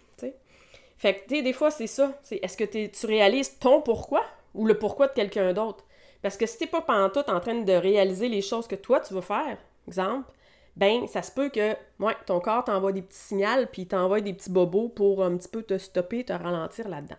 Fait 0.96 1.14
que, 1.14 1.34
tu 1.34 1.42
des 1.42 1.52
fois, 1.52 1.70
c'est 1.70 1.86
ça. 1.86 2.12
C'est 2.22 2.36
est-ce 2.42 2.56
que 2.56 2.64
tu 2.64 3.06
réalises 3.06 3.58
ton 3.58 3.80
pourquoi 3.80 4.24
ou 4.54 4.66
le 4.66 4.78
pourquoi 4.78 5.08
de 5.08 5.12
quelqu'un 5.12 5.52
d'autre? 5.52 5.84
Parce 6.22 6.36
que 6.36 6.46
si 6.46 6.58
t'es 6.58 6.66
pas 6.66 6.82
tout 7.10 7.30
en 7.30 7.40
train 7.40 7.54
de 7.54 7.72
réaliser 7.72 8.28
les 8.28 8.42
choses 8.42 8.66
que 8.66 8.74
toi, 8.74 9.00
tu 9.00 9.14
veux 9.14 9.20
faire, 9.20 9.58
exemple, 9.88 10.30
ben 10.76 11.08
ça 11.08 11.22
se 11.22 11.32
peut 11.32 11.48
que 11.48 11.72
ouais, 11.98 12.14
ton 12.26 12.38
corps 12.38 12.64
t'envoie 12.64 12.92
des 12.92 13.02
petits 13.02 13.18
signaux 13.18 13.66
puis 13.72 13.86
t'envoie 13.86 14.20
des 14.20 14.32
petits 14.32 14.50
bobos 14.50 14.88
pour 14.88 15.24
un 15.24 15.36
petit 15.36 15.48
peu 15.48 15.62
te 15.62 15.76
stopper, 15.76 16.24
te 16.24 16.32
ralentir 16.32 16.88
là-dedans. 16.88 17.16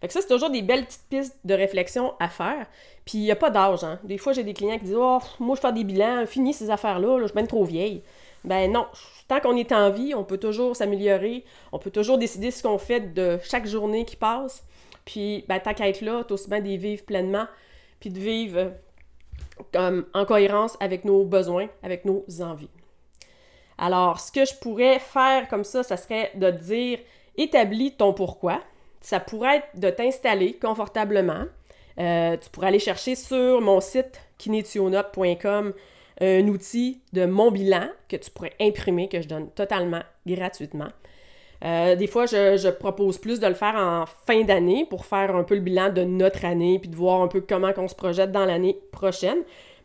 Fait 0.00 0.10
ça, 0.10 0.20
c'est 0.20 0.28
toujours 0.28 0.50
des 0.50 0.62
belles 0.62 0.86
petites 0.86 1.08
pistes 1.08 1.38
de 1.44 1.54
réflexion 1.54 2.14
à 2.18 2.28
faire. 2.28 2.66
Puis 3.04 3.18
il 3.18 3.22
n'y 3.22 3.30
a 3.30 3.36
pas 3.36 3.50
d'âge, 3.50 3.84
hein. 3.84 4.00
Des 4.02 4.18
fois, 4.18 4.32
j'ai 4.32 4.44
des 4.44 4.54
clients 4.54 4.78
qui 4.78 4.86
disent 4.86 4.96
Oh, 4.98 5.18
moi, 5.38 5.56
je 5.56 5.60
fais 5.60 5.72
des 5.72 5.84
bilans, 5.84 6.24
fini 6.26 6.54
ces 6.54 6.70
affaires-là, 6.70 7.18
je 7.20 7.26
suis 7.26 7.34
bien 7.34 7.46
trop 7.46 7.64
vieille. 7.64 8.02
Ben 8.44 8.72
non, 8.72 8.86
tant 9.28 9.40
qu'on 9.40 9.56
est 9.56 9.70
en 9.70 9.90
vie, 9.90 10.14
on 10.14 10.24
peut 10.24 10.38
toujours 10.38 10.74
s'améliorer, 10.74 11.44
on 11.70 11.78
peut 11.78 11.92
toujours 11.92 12.18
décider 12.18 12.50
ce 12.50 12.62
qu'on 12.62 12.78
fait 12.78 13.14
de 13.14 13.38
chaque 13.44 13.66
journée 13.66 14.04
qui 14.04 14.16
passe. 14.16 14.64
Puis, 15.04 15.44
ben, 15.48 15.60
tant 15.60 15.74
qu'à 15.74 15.88
être 15.88 16.00
là, 16.00 16.24
t'as 16.26 16.34
aussi 16.34 16.48
bien 16.48 16.60
de 16.60 16.68
vivre 16.68 17.04
pleinement, 17.04 17.46
puis 18.00 18.10
de 18.10 18.18
vivre 18.18 18.58
euh, 18.58 18.70
en 19.74 20.24
cohérence 20.24 20.76
avec 20.80 21.04
nos 21.04 21.24
besoins, 21.24 21.68
avec 21.82 22.04
nos 22.04 22.24
envies. 22.40 22.70
Alors, 23.78 24.20
ce 24.20 24.30
que 24.30 24.44
je 24.44 24.54
pourrais 24.54 24.98
faire 24.98 25.48
comme 25.48 25.64
ça, 25.64 25.82
ça 25.82 25.96
serait 25.96 26.30
de 26.34 26.50
dire 26.50 26.98
établis 27.36 27.96
ton 27.96 28.12
pourquoi. 28.12 28.60
Ça 29.00 29.18
pourrait 29.18 29.56
être 29.56 29.80
de 29.80 29.90
t'installer 29.90 30.54
confortablement. 30.54 31.44
Euh, 31.98 32.36
tu 32.36 32.48
pourrais 32.50 32.68
aller 32.68 32.78
chercher 32.78 33.14
sur 33.14 33.60
mon 33.60 33.80
site 33.80 34.20
kinetionup.com 34.38 35.72
un 36.20 36.46
outil 36.48 37.00
de 37.12 37.26
mon 37.26 37.50
bilan 37.50 37.88
que 38.08 38.16
tu 38.16 38.30
pourrais 38.30 38.52
imprimer, 38.60 39.08
que 39.08 39.20
je 39.20 39.28
donne 39.28 39.50
totalement 39.50 40.02
gratuitement. 40.26 40.88
Euh, 41.64 41.94
des 41.94 42.08
fois, 42.08 42.26
je, 42.26 42.70
propose 42.70 43.18
plus 43.18 43.38
de 43.38 43.46
le 43.46 43.54
faire 43.54 43.76
en 43.76 44.04
fin 44.26 44.42
d'année 44.42 44.86
pour 44.88 45.06
faire 45.06 45.34
un 45.36 45.44
peu 45.44 45.54
le 45.54 45.60
bilan 45.60 45.90
de 45.90 46.02
notre 46.02 46.44
année, 46.44 46.78
puis 46.78 46.88
de 46.88 46.96
voir 46.96 47.22
un 47.22 47.28
peu 47.28 47.40
comment 47.40 47.72
on 47.76 47.88
se 47.88 47.94
projette 47.94 48.32
dans 48.32 48.44
l'année 48.44 48.78
prochaine. 48.90 49.38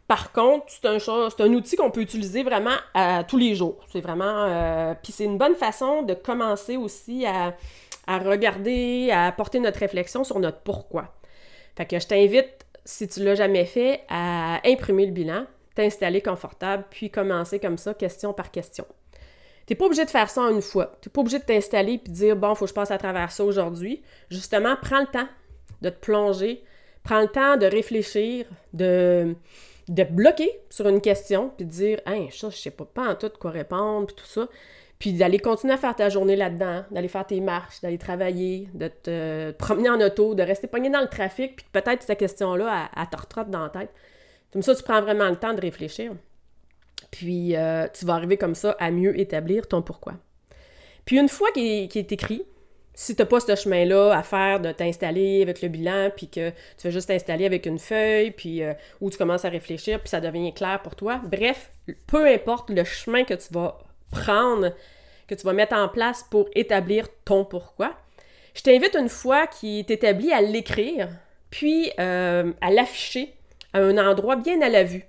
Par 0.07 0.31
contre, 0.31 0.65
c'est 0.69 0.85
un, 0.85 0.97
un 0.97 1.53
outil 1.53 1.75
qu'on 1.75 1.91
peut 1.91 2.01
utiliser 2.01 2.41
vraiment 2.43 2.75
à, 2.93 3.23
tous 3.23 3.37
les 3.37 3.55
jours. 3.55 3.77
C'est 3.91 4.01
vraiment. 4.01 4.45
Euh, 4.47 4.93
puis 5.01 5.11
c'est 5.11 5.25
une 5.25 5.37
bonne 5.37 5.55
façon 5.55 6.01
de 6.01 6.13
commencer 6.13 6.77
aussi 6.77 7.25
à, 7.25 7.53
regarder, 8.07 9.11
à 9.11 9.31
porter 9.31 9.59
notre 9.59 9.79
réflexion 9.79 10.23
sur 10.23 10.39
notre 10.39 10.61
pourquoi. 10.61 11.13
Fait 11.75 11.85
que 11.85 11.99
je 11.99 12.07
t'invite, 12.07 12.65
si 12.85 13.07
tu 13.07 13.23
l'as 13.23 13.35
jamais 13.35 13.65
fait, 13.65 14.01
à 14.09 14.61
imprimer 14.65 15.05
le 15.05 15.11
bilan, 15.11 15.45
t'installer 15.75 16.21
confortable, 16.21 16.85
puis 16.89 17.11
commencer 17.11 17.59
comme 17.59 17.77
ça, 17.77 17.93
question 17.93 18.33
par 18.33 18.49
question. 18.49 18.85
T'es 19.67 19.75
pas 19.75 19.85
obligé 19.85 20.05
de 20.05 20.09
faire 20.09 20.29
ça 20.29 20.41
une 20.49 20.61
fois. 20.61 20.97
T'es 21.01 21.09
pas 21.09 21.21
obligé 21.21 21.37
de 21.37 21.43
t'installer 21.43 21.99
puis 21.99 22.11
de 22.11 22.17
dire 22.17 22.35
bon, 22.35 22.55
faut 22.55 22.65
que 22.65 22.69
je 22.69 22.73
passe 22.73 22.89
à 22.89 22.97
travers 22.97 23.31
ça 23.31 23.43
aujourd'hui. 23.43 24.01
Justement, 24.31 24.75
prends 24.81 25.01
le 25.01 25.07
temps 25.07 25.27
de 25.81 25.89
te 25.89 25.99
plonger, 25.99 26.63
prends 27.03 27.21
le 27.21 27.27
temps 27.27 27.57
de 27.57 27.67
réfléchir, 27.67 28.47
de 28.73 29.35
de 29.89 30.03
bloquer 30.03 30.51
sur 30.69 30.87
une 30.87 31.01
question, 31.01 31.51
puis 31.55 31.65
de 31.65 31.71
dire 31.71 32.01
Hein, 32.05 32.27
ça, 32.31 32.49
je 32.49 32.57
sais 32.57 32.71
pas, 32.71 32.85
pas 32.85 33.09
en 33.09 33.15
tout 33.15 33.31
quoi 33.39 33.51
répondre, 33.51 34.07
puis 34.07 34.15
tout 34.15 34.25
ça. 34.25 34.47
Puis 34.99 35.13
d'aller 35.13 35.39
continuer 35.39 35.73
à 35.73 35.77
faire 35.77 35.95
ta 35.95 36.09
journée 36.09 36.35
là-dedans, 36.35 36.83
d'aller 36.89 37.07
faire 37.07 37.25
tes 37.25 37.39
marches, 37.39 37.81
d'aller 37.81 37.99
travailler, 37.99 38.67
de 38.73 38.87
te 38.87 39.51
promener 39.51 39.89
en 39.89 40.01
auto, 40.01 40.33
de 40.33 40.41
rester 40.41 40.67
pogné 40.67 40.89
dans 40.89 41.01
le 41.01 41.07
trafic, 41.07 41.55
puis 41.57 41.65
peut-être 41.71 42.01
cette 42.01 42.17
question-là, 42.17 42.89
elle, 42.95 43.09
te 43.09 43.17
retrotte 43.17 43.49
dans 43.49 43.63
la 43.63 43.69
tête. 43.69 43.91
Comme 44.51 44.63
ça, 44.63 44.73
tu 44.73 44.81
prends 44.81 45.01
vraiment 45.01 45.29
le 45.29 45.35
temps 45.35 45.53
de 45.53 45.61
réfléchir. 45.61 46.13
Puis 47.11 47.55
euh, 47.55 47.87
tu 47.93 48.05
vas 48.05 48.13
arriver 48.13 48.37
comme 48.37 48.55
ça 48.55 48.75
à 48.79 48.91
mieux 48.91 49.19
établir 49.19 49.67
ton 49.67 49.81
pourquoi. 49.81 50.13
Puis 51.05 51.17
une 51.17 51.29
fois 51.29 51.51
qu'il 51.51 51.63
est 51.65 52.11
écrit, 52.11 52.43
si 52.93 53.15
tu 53.15 53.21
n'as 53.21 53.27
pas 53.27 53.39
ce 53.39 53.55
chemin-là 53.55 54.11
à 54.11 54.23
faire 54.23 54.59
de 54.59 54.71
t'installer 54.71 55.43
avec 55.43 55.61
le 55.61 55.69
bilan, 55.69 56.09
puis 56.15 56.27
que 56.27 56.49
tu 56.49 56.87
vas 56.87 56.89
juste 56.89 57.09
t'installer 57.09 57.45
avec 57.45 57.67
une 57.67 57.77
feuille, 57.77 58.31
puis 58.31 58.63
euh, 58.63 58.73
où 59.01 59.11
tu 59.11 59.17
commences 59.17 59.45
à 59.45 59.49
réfléchir, 59.49 59.99
puis 59.99 60.09
ça 60.09 60.19
devient 60.19 60.51
clair 60.51 60.81
pour 60.81 60.95
toi. 60.95 61.21
Bref, 61.23 61.71
peu 62.07 62.25
importe 62.25 62.71
le 62.71 62.83
chemin 62.83 63.23
que 63.23 63.35
tu 63.35 63.53
vas 63.53 63.77
prendre, 64.11 64.73
que 65.27 65.35
tu 65.35 65.45
vas 65.45 65.53
mettre 65.53 65.75
en 65.75 65.87
place 65.89 66.25
pour 66.31 66.49
établir 66.55 67.07
ton 67.23 67.45
pourquoi, 67.45 67.95
je 68.55 68.63
t'invite 68.63 68.95
une 68.95 69.09
fois 69.09 69.45
qu'il 69.45 69.77
est 69.77 69.91
établi 69.91 70.33
à 70.33 70.41
l'écrire, 70.41 71.09
puis 71.51 71.91
euh, 71.99 72.51
à 72.61 72.71
l'afficher 72.71 73.31
à 73.73 73.79
un 73.79 73.97
endroit 73.99 74.37
bien 74.37 74.59
à 74.61 74.69
la 74.69 74.83
vue. 74.83 75.05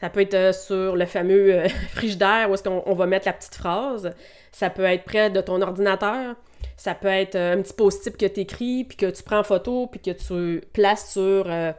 Ça 0.00 0.08
peut 0.08 0.20
être 0.20 0.34
euh, 0.34 0.52
sur 0.52 0.96
le 0.96 1.04
fameux 1.04 1.62
frigidaire 1.90 2.50
où 2.50 2.54
est-ce 2.54 2.62
qu'on 2.62 2.94
va 2.94 3.06
mettre 3.06 3.26
la 3.26 3.34
petite 3.34 3.54
phrase. 3.54 4.14
Ça 4.50 4.70
peut 4.70 4.84
être 4.84 5.04
près 5.04 5.30
de 5.30 5.40
ton 5.40 5.60
ordinateur. 5.60 6.36
Ça 6.76 6.94
peut 6.94 7.08
être 7.08 7.34
euh, 7.34 7.54
un 7.54 7.62
petit 7.62 7.74
post-it 7.74 8.16
que 8.16 8.24
tu 8.24 8.40
écris, 8.40 8.84
puis 8.84 8.96
que 8.96 9.10
tu 9.10 9.22
prends 9.22 9.40
en 9.40 9.44
photo, 9.44 9.86
puis 9.86 10.00
que 10.00 10.12
tu 10.12 10.66
places 10.72 11.12
sur 11.12 11.44
euh, 11.46 11.72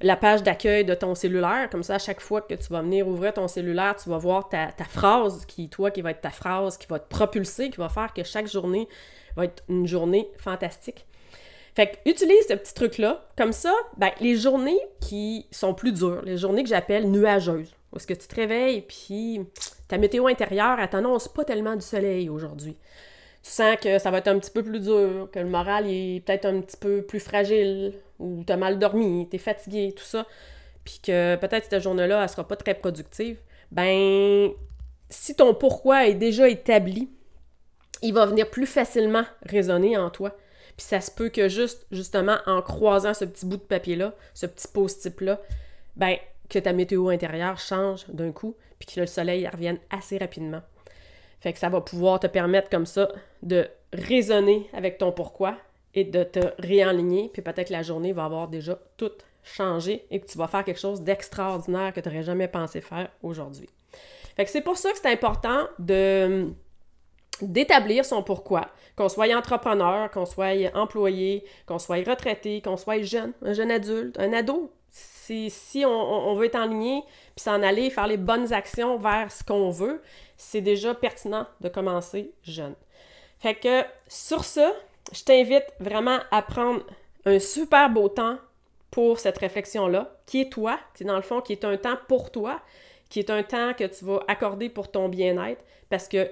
la 0.00 0.16
page 0.16 0.42
d'accueil 0.42 0.84
de 0.86 0.94
ton 0.94 1.14
cellulaire. 1.14 1.68
Comme 1.70 1.82
ça, 1.82 1.96
à 1.96 1.98
chaque 1.98 2.20
fois 2.20 2.40
que 2.40 2.54
tu 2.54 2.72
vas 2.72 2.80
venir 2.80 3.06
ouvrir 3.06 3.34
ton 3.34 3.48
cellulaire, 3.48 3.96
tu 3.96 4.08
vas 4.08 4.16
voir 4.18 4.48
ta, 4.48 4.70
phrase, 4.88 5.44
qui, 5.44 5.68
toi, 5.68 5.90
qui 5.90 6.00
va 6.00 6.12
être 6.12 6.22
ta 6.22 6.30
phrase, 6.30 6.78
qui 6.78 6.86
va 6.86 6.98
te 6.98 7.08
propulser, 7.08 7.68
qui 7.68 7.76
va 7.76 7.90
faire 7.90 8.14
que 8.14 8.24
chaque 8.24 8.46
journée 8.46 8.88
va 9.36 9.44
être 9.44 9.62
une 9.68 9.86
journée 9.86 10.26
fantastique. 10.38 11.04
Fait 11.76 11.88
que 11.88 12.10
utilise 12.10 12.46
ce 12.48 12.54
petit 12.54 12.74
truc-là. 12.74 13.28
Comme 13.36 13.52
ça, 13.52 13.72
ben, 13.96 14.10
les 14.20 14.36
journées 14.36 14.80
qui 15.00 15.46
sont 15.52 15.74
plus 15.74 15.92
dures, 15.92 16.22
les 16.24 16.38
journées 16.38 16.64
que 16.64 16.68
j'appelle 16.68 17.08
nuageuses, 17.08 17.72
où 17.92 17.96
est-ce 17.96 18.06
que 18.06 18.14
tu 18.14 18.26
te 18.26 18.34
réveilles, 18.34 18.80
puis 18.80 19.40
ta 19.86 19.98
météo 19.98 20.26
intérieure, 20.26 20.80
elle 20.80 20.88
t'annonce 20.88 21.28
pas 21.28 21.44
tellement 21.44 21.76
du 21.76 21.84
soleil 21.84 22.28
aujourd'hui 22.28 22.76
tu 23.46 23.52
sens 23.52 23.76
que 23.76 24.00
ça 24.00 24.10
va 24.10 24.18
être 24.18 24.26
un 24.26 24.40
petit 24.40 24.50
peu 24.50 24.64
plus 24.64 24.80
dur, 24.80 25.28
que 25.32 25.38
le 25.38 25.46
moral 25.48 25.86
est 25.88 26.24
peut-être 26.26 26.46
un 26.46 26.60
petit 26.60 26.76
peu 26.76 27.02
plus 27.02 27.20
fragile, 27.20 27.94
ou 28.18 28.42
tu 28.44 28.52
as 28.52 28.56
mal 28.56 28.76
dormi, 28.76 29.28
tu 29.30 29.36
es 29.36 29.38
fatigué, 29.38 29.94
tout 29.96 30.04
ça, 30.04 30.26
puis 30.84 30.98
que 31.00 31.36
peut-être 31.36 31.68
cette 31.70 31.80
journée-là, 31.80 32.24
elle 32.24 32.28
sera 32.28 32.46
pas 32.48 32.56
très 32.56 32.74
productive, 32.74 33.38
ben, 33.70 34.50
si 35.10 35.36
ton 35.36 35.54
pourquoi 35.54 36.08
est 36.08 36.14
déjà 36.14 36.48
établi, 36.48 37.08
il 38.02 38.14
va 38.14 38.26
venir 38.26 38.50
plus 38.50 38.66
facilement 38.66 39.24
résonner 39.44 39.96
en 39.96 40.10
toi. 40.10 40.36
Puis 40.76 40.86
ça 40.86 41.00
se 41.00 41.10
peut 41.10 41.28
que 41.28 41.48
juste, 41.48 41.86
justement, 41.90 42.36
en 42.46 42.60
croisant 42.62 43.14
ce 43.14 43.24
petit 43.24 43.46
bout 43.46 43.56
de 43.56 43.62
papier-là, 43.62 44.14
ce 44.34 44.46
petit 44.46 44.68
post-it-là, 44.68 45.40
ben, 45.96 46.16
que 46.48 46.58
ta 46.58 46.72
météo 46.72 47.08
intérieure 47.08 47.58
change 47.58 48.06
d'un 48.08 48.32
coup, 48.32 48.56
puis 48.78 48.94
que 48.94 49.00
le 49.00 49.06
soleil 49.06 49.48
revienne 49.48 49.78
assez 49.90 50.18
rapidement. 50.18 50.62
Fait 51.40 51.52
que 51.52 51.58
ça 51.58 51.68
va 51.68 51.80
pouvoir 51.80 52.20
te 52.20 52.26
permettre 52.26 52.68
comme 52.68 52.86
ça 52.86 53.08
de 53.42 53.68
raisonner 53.92 54.68
avec 54.72 54.98
ton 54.98 55.12
pourquoi 55.12 55.56
et 55.94 56.04
de 56.04 56.24
te 56.24 56.40
réaligner, 56.58 57.30
puis 57.32 57.42
peut-être 57.42 57.70
la 57.70 57.82
journée 57.82 58.12
va 58.12 58.24
avoir 58.24 58.48
déjà 58.48 58.78
tout 58.96 59.12
changé 59.42 60.04
et 60.10 60.20
que 60.20 60.26
tu 60.26 60.36
vas 60.36 60.48
faire 60.48 60.64
quelque 60.64 60.80
chose 60.80 61.02
d'extraordinaire 61.02 61.92
que 61.92 62.00
tu 62.00 62.08
n'aurais 62.08 62.22
jamais 62.22 62.48
pensé 62.48 62.80
faire 62.80 63.08
aujourd'hui. 63.22 63.68
Fait 64.34 64.44
que 64.44 64.50
c'est 64.50 64.60
pour 64.60 64.76
ça 64.76 64.90
que 64.92 64.98
c'est 64.98 65.10
important 65.10 65.66
de 65.78 66.52
d'établir 67.42 68.04
son 68.04 68.22
pourquoi, 68.22 68.68
qu'on 68.96 69.08
soit 69.08 69.34
entrepreneur, 69.34 70.10
qu'on 70.10 70.26
soit 70.26 70.74
employé, 70.74 71.44
qu'on 71.66 71.78
soit 71.78 72.06
retraité, 72.08 72.60
qu'on 72.62 72.76
soit 72.76 73.02
jeune, 73.02 73.32
un 73.42 73.52
jeune 73.52 73.70
adulte, 73.70 74.18
un 74.18 74.32
ado. 74.32 74.72
Si, 74.90 75.50
si 75.50 75.84
on, 75.84 76.34
veut 76.36 76.46
être 76.46 76.56
en 76.56 76.66
ligne, 76.66 77.02
puis 77.34 77.42
s'en 77.42 77.62
aller, 77.62 77.90
faire 77.90 78.06
les 78.06 78.16
bonnes 78.16 78.52
actions 78.52 78.96
vers 78.96 79.30
ce 79.30 79.42
qu'on 79.44 79.70
veut, 79.70 80.00
c'est 80.36 80.60
déjà 80.60 80.94
pertinent 80.94 81.46
de 81.60 81.68
commencer 81.68 82.32
jeune. 82.42 82.74
Fait 83.40 83.54
que 83.54 83.82
sur 84.08 84.44
ça, 84.44 84.72
je 85.12 85.22
t'invite 85.24 85.66
vraiment 85.80 86.18
à 86.30 86.42
prendre 86.42 86.80
un 87.26 87.38
super 87.38 87.90
beau 87.90 88.08
temps 88.08 88.38
pour 88.90 89.18
cette 89.18 89.38
réflexion-là, 89.38 90.16
qui 90.24 90.40
est 90.40 90.50
toi, 90.50 90.78
qui 90.94 91.04
dans 91.04 91.16
le 91.16 91.22
fond, 91.22 91.40
qui 91.40 91.52
est 91.52 91.64
un 91.64 91.76
temps 91.76 91.98
pour 92.08 92.30
toi, 92.30 92.60
qui 93.10 93.18
est 93.18 93.30
un 93.30 93.42
temps 93.42 93.74
que 93.74 93.84
tu 93.84 94.04
vas 94.04 94.20
accorder 94.28 94.68
pour 94.68 94.90
ton 94.90 95.08
bien-être, 95.08 95.62
parce 95.90 96.08
que 96.08 96.30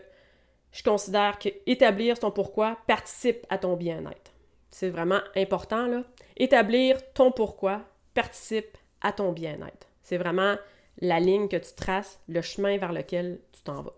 je 0.74 0.82
considère 0.82 1.38
que 1.38 1.48
établir 1.66 2.18
ton 2.18 2.32
pourquoi 2.32 2.76
participe 2.88 3.46
à 3.48 3.58
ton 3.58 3.76
bien-être. 3.76 4.32
C'est 4.70 4.90
vraiment 4.90 5.20
important, 5.36 5.86
là. 5.86 6.02
Établir 6.36 6.98
ton 7.12 7.30
pourquoi 7.30 7.82
participe 8.12 8.76
à 9.00 9.12
ton 9.12 9.30
bien-être. 9.30 9.86
C'est 10.02 10.16
vraiment 10.16 10.56
la 11.00 11.20
ligne 11.20 11.46
que 11.46 11.56
tu 11.56 11.72
traces, 11.76 12.18
le 12.28 12.42
chemin 12.42 12.76
vers 12.76 12.92
lequel 12.92 13.38
tu 13.52 13.62
t'en 13.62 13.82
vas. 13.82 13.94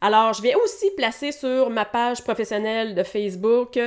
Alors, 0.00 0.32
je 0.32 0.42
vais 0.42 0.56
aussi 0.56 0.90
placer 0.96 1.30
sur 1.30 1.70
ma 1.70 1.84
page 1.84 2.22
professionnelle 2.24 2.96
de 2.96 3.04
Facebook 3.04 3.78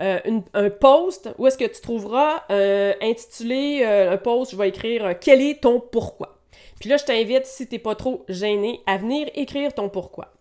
euh, 0.00 0.18
un 0.54 0.70
post 0.70 1.28
où 1.38 1.46
est-ce 1.46 1.58
que 1.58 1.66
tu 1.66 1.80
trouveras 1.80 2.42
euh, 2.50 2.94
intitulé 3.00 3.82
euh, 3.84 4.12
un 4.12 4.16
post, 4.16 4.52
je 4.52 4.56
vais 4.56 4.70
écrire 4.70 5.18
Quel 5.20 5.42
est 5.42 5.62
ton 5.62 5.78
pourquoi? 5.78 6.38
Puis 6.80 6.88
là, 6.88 6.96
je 6.96 7.04
t'invite, 7.04 7.44
si 7.44 7.68
tu 7.68 7.74
n'es 7.74 7.78
pas 7.78 7.94
trop 7.94 8.24
gêné, 8.28 8.80
à 8.86 8.96
venir 8.96 9.28
écrire 9.34 9.72
ton 9.74 9.88
pourquoi. 9.88 10.33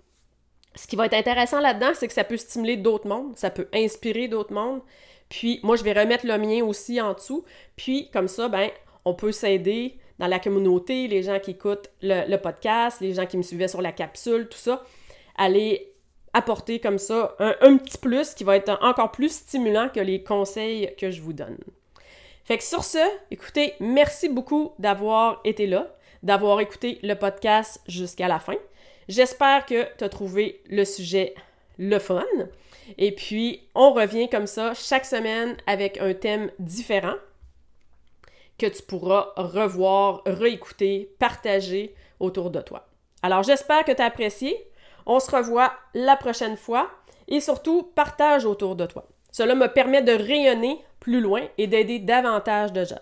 Ce 0.75 0.87
qui 0.87 0.95
va 0.95 1.05
être 1.05 1.13
intéressant 1.13 1.59
là-dedans, 1.59 1.91
c'est 1.93 2.07
que 2.07 2.13
ça 2.13 2.23
peut 2.23 2.37
stimuler 2.37 2.77
d'autres 2.77 3.07
mondes, 3.07 3.37
ça 3.37 3.49
peut 3.49 3.67
inspirer 3.73 4.27
d'autres 4.27 4.53
mondes. 4.53 4.81
Puis 5.29 5.59
moi, 5.63 5.75
je 5.75 5.83
vais 5.83 5.93
remettre 5.93 6.25
le 6.25 6.37
mien 6.37 6.63
aussi 6.63 6.99
en 6.99 7.13
dessous. 7.13 7.43
Puis 7.75 8.09
comme 8.11 8.27
ça, 8.27 8.49
ben, 8.49 8.69
on 9.05 9.13
peut 9.13 9.31
s'aider 9.31 9.97
dans 10.19 10.27
la 10.27 10.39
communauté, 10.39 11.07
les 11.07 11.23
gens 11.23 11.39
qui 11.39 11.51
écoutent 11.51 11.89
le, 12.01 12.35
podcast, 12.37 13.01
les 13.01 13.13
gens 13.13 13.25
qui 13.25 13.37
me 13.37 13.41
suivaient 13.41 13.67
sur 13.67 13.81
la 13.81 13.91
capsule, 13.91 14.47
tout 14.47 14.57
ça, 14.57 14.83
aller 15.37 15.91
apporter 16.33 16.79
comme 16.79 16.97
ça 16.97 17.35
un, 17.39 17.77
petit 17.77 17.97
plus 17.97 18.33
qui 18.33 18.43
va 18.43 18.55
être 18.55 18.77
encore 18.81 19.11
plus 19.11 19.31
stimulant 19.31 19.89
que 19.89 19.99
les 19.99 20.23
conseils 20.23 20.93
que 20.97 21.11
je 21.11 21.21
vous 21.21 21.33
donne. 21.33 21.57
Fait 22.45 22.57
que 22.57 22.63
sur 22.63 22.83
ce, 22.83 22.99
écoutez, 23.31 23.73
merci 23.79 24.29
beaucoup 24.29 24.73
d'avoir 24.79 25.39
été 25.45 25.67
là, 25.67 25.95
d'avoir 26.23 26.59
écouté 26.59 26.99
le 27.03 27.13
podcast 27.13 27.81
jusqu'à 27.87 28.27
la 28.27 28.39
fin. 28.39 28.55
J'espère 29.07 29.65
que 29.65 29.85
tu 29.97 30.03
as 30.03 30.09
trouvé 30.09 30.61
le 30.69 30.85
sujet 30.85 31.33
le 31.77 31.99
fun. 31.99 32.23
Et 32.97 33.13
puis, 33.13 33.61
on 33.75 33.93
revient 33.93 34.29
comme 34.29 34.47
ça 34.47 34.73
chaque 34.73 35.05
semaine 35.05 35.57
avec 35.67 35.99
un 35.99 36.13
thème 36.13 36.51
différent 36.59 37.15
que 38.57 38.67
tu 38.67 38.83
pourras 38.83 39.29
revoir, 39.35 40.21
réécouter, 40.25 41.09
partager 41.19 41.95
autour 42.19 42.51
de 42.51 42.61
toi. 42.61 42.87
Alors, 43.21 43.43
j'espère 43.43 43.83
que 43.83 43.91
tu 43.91 44.01
as 44.01 44.05
apprécié. 44.05 44.67
On 45.05 45.19
se 45.19 45.31
revoit 45.31 45.73
la 45.93 46.15
prochaine 46.15 46.57
fois 46.57 46.89
et 47.27 47.39
surtout, 47.39 47.83
partage 47.95 48.45
autour 48.45 48.75
de 48.75 48.85
toi. 48.85 49.05
Cela 49.31 49.55
me 49.55 49.67
permet 49.67 50.01
de 50.01 50.13
rayonner 50.13 50.79
plus 50.99 51.19
loin 51.19 51.41
et 51.57 51.67
d'aider 51.67 51.99
davantage 51.99 52.71
de 52.71 52.85
gens. 52.85 53.01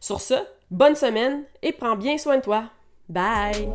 Sur 0.00 0.20
ce, 0.20 0.34
bonne 0.70 0.96
semaine 0.96 1.44
et 1.62 1.72
prends 1.72 1.96
bien 1.96 2.18
soin 2.18 2.38
de 2.38 2.42
toi. 2.42 2.64
Bye! 3.08 3.68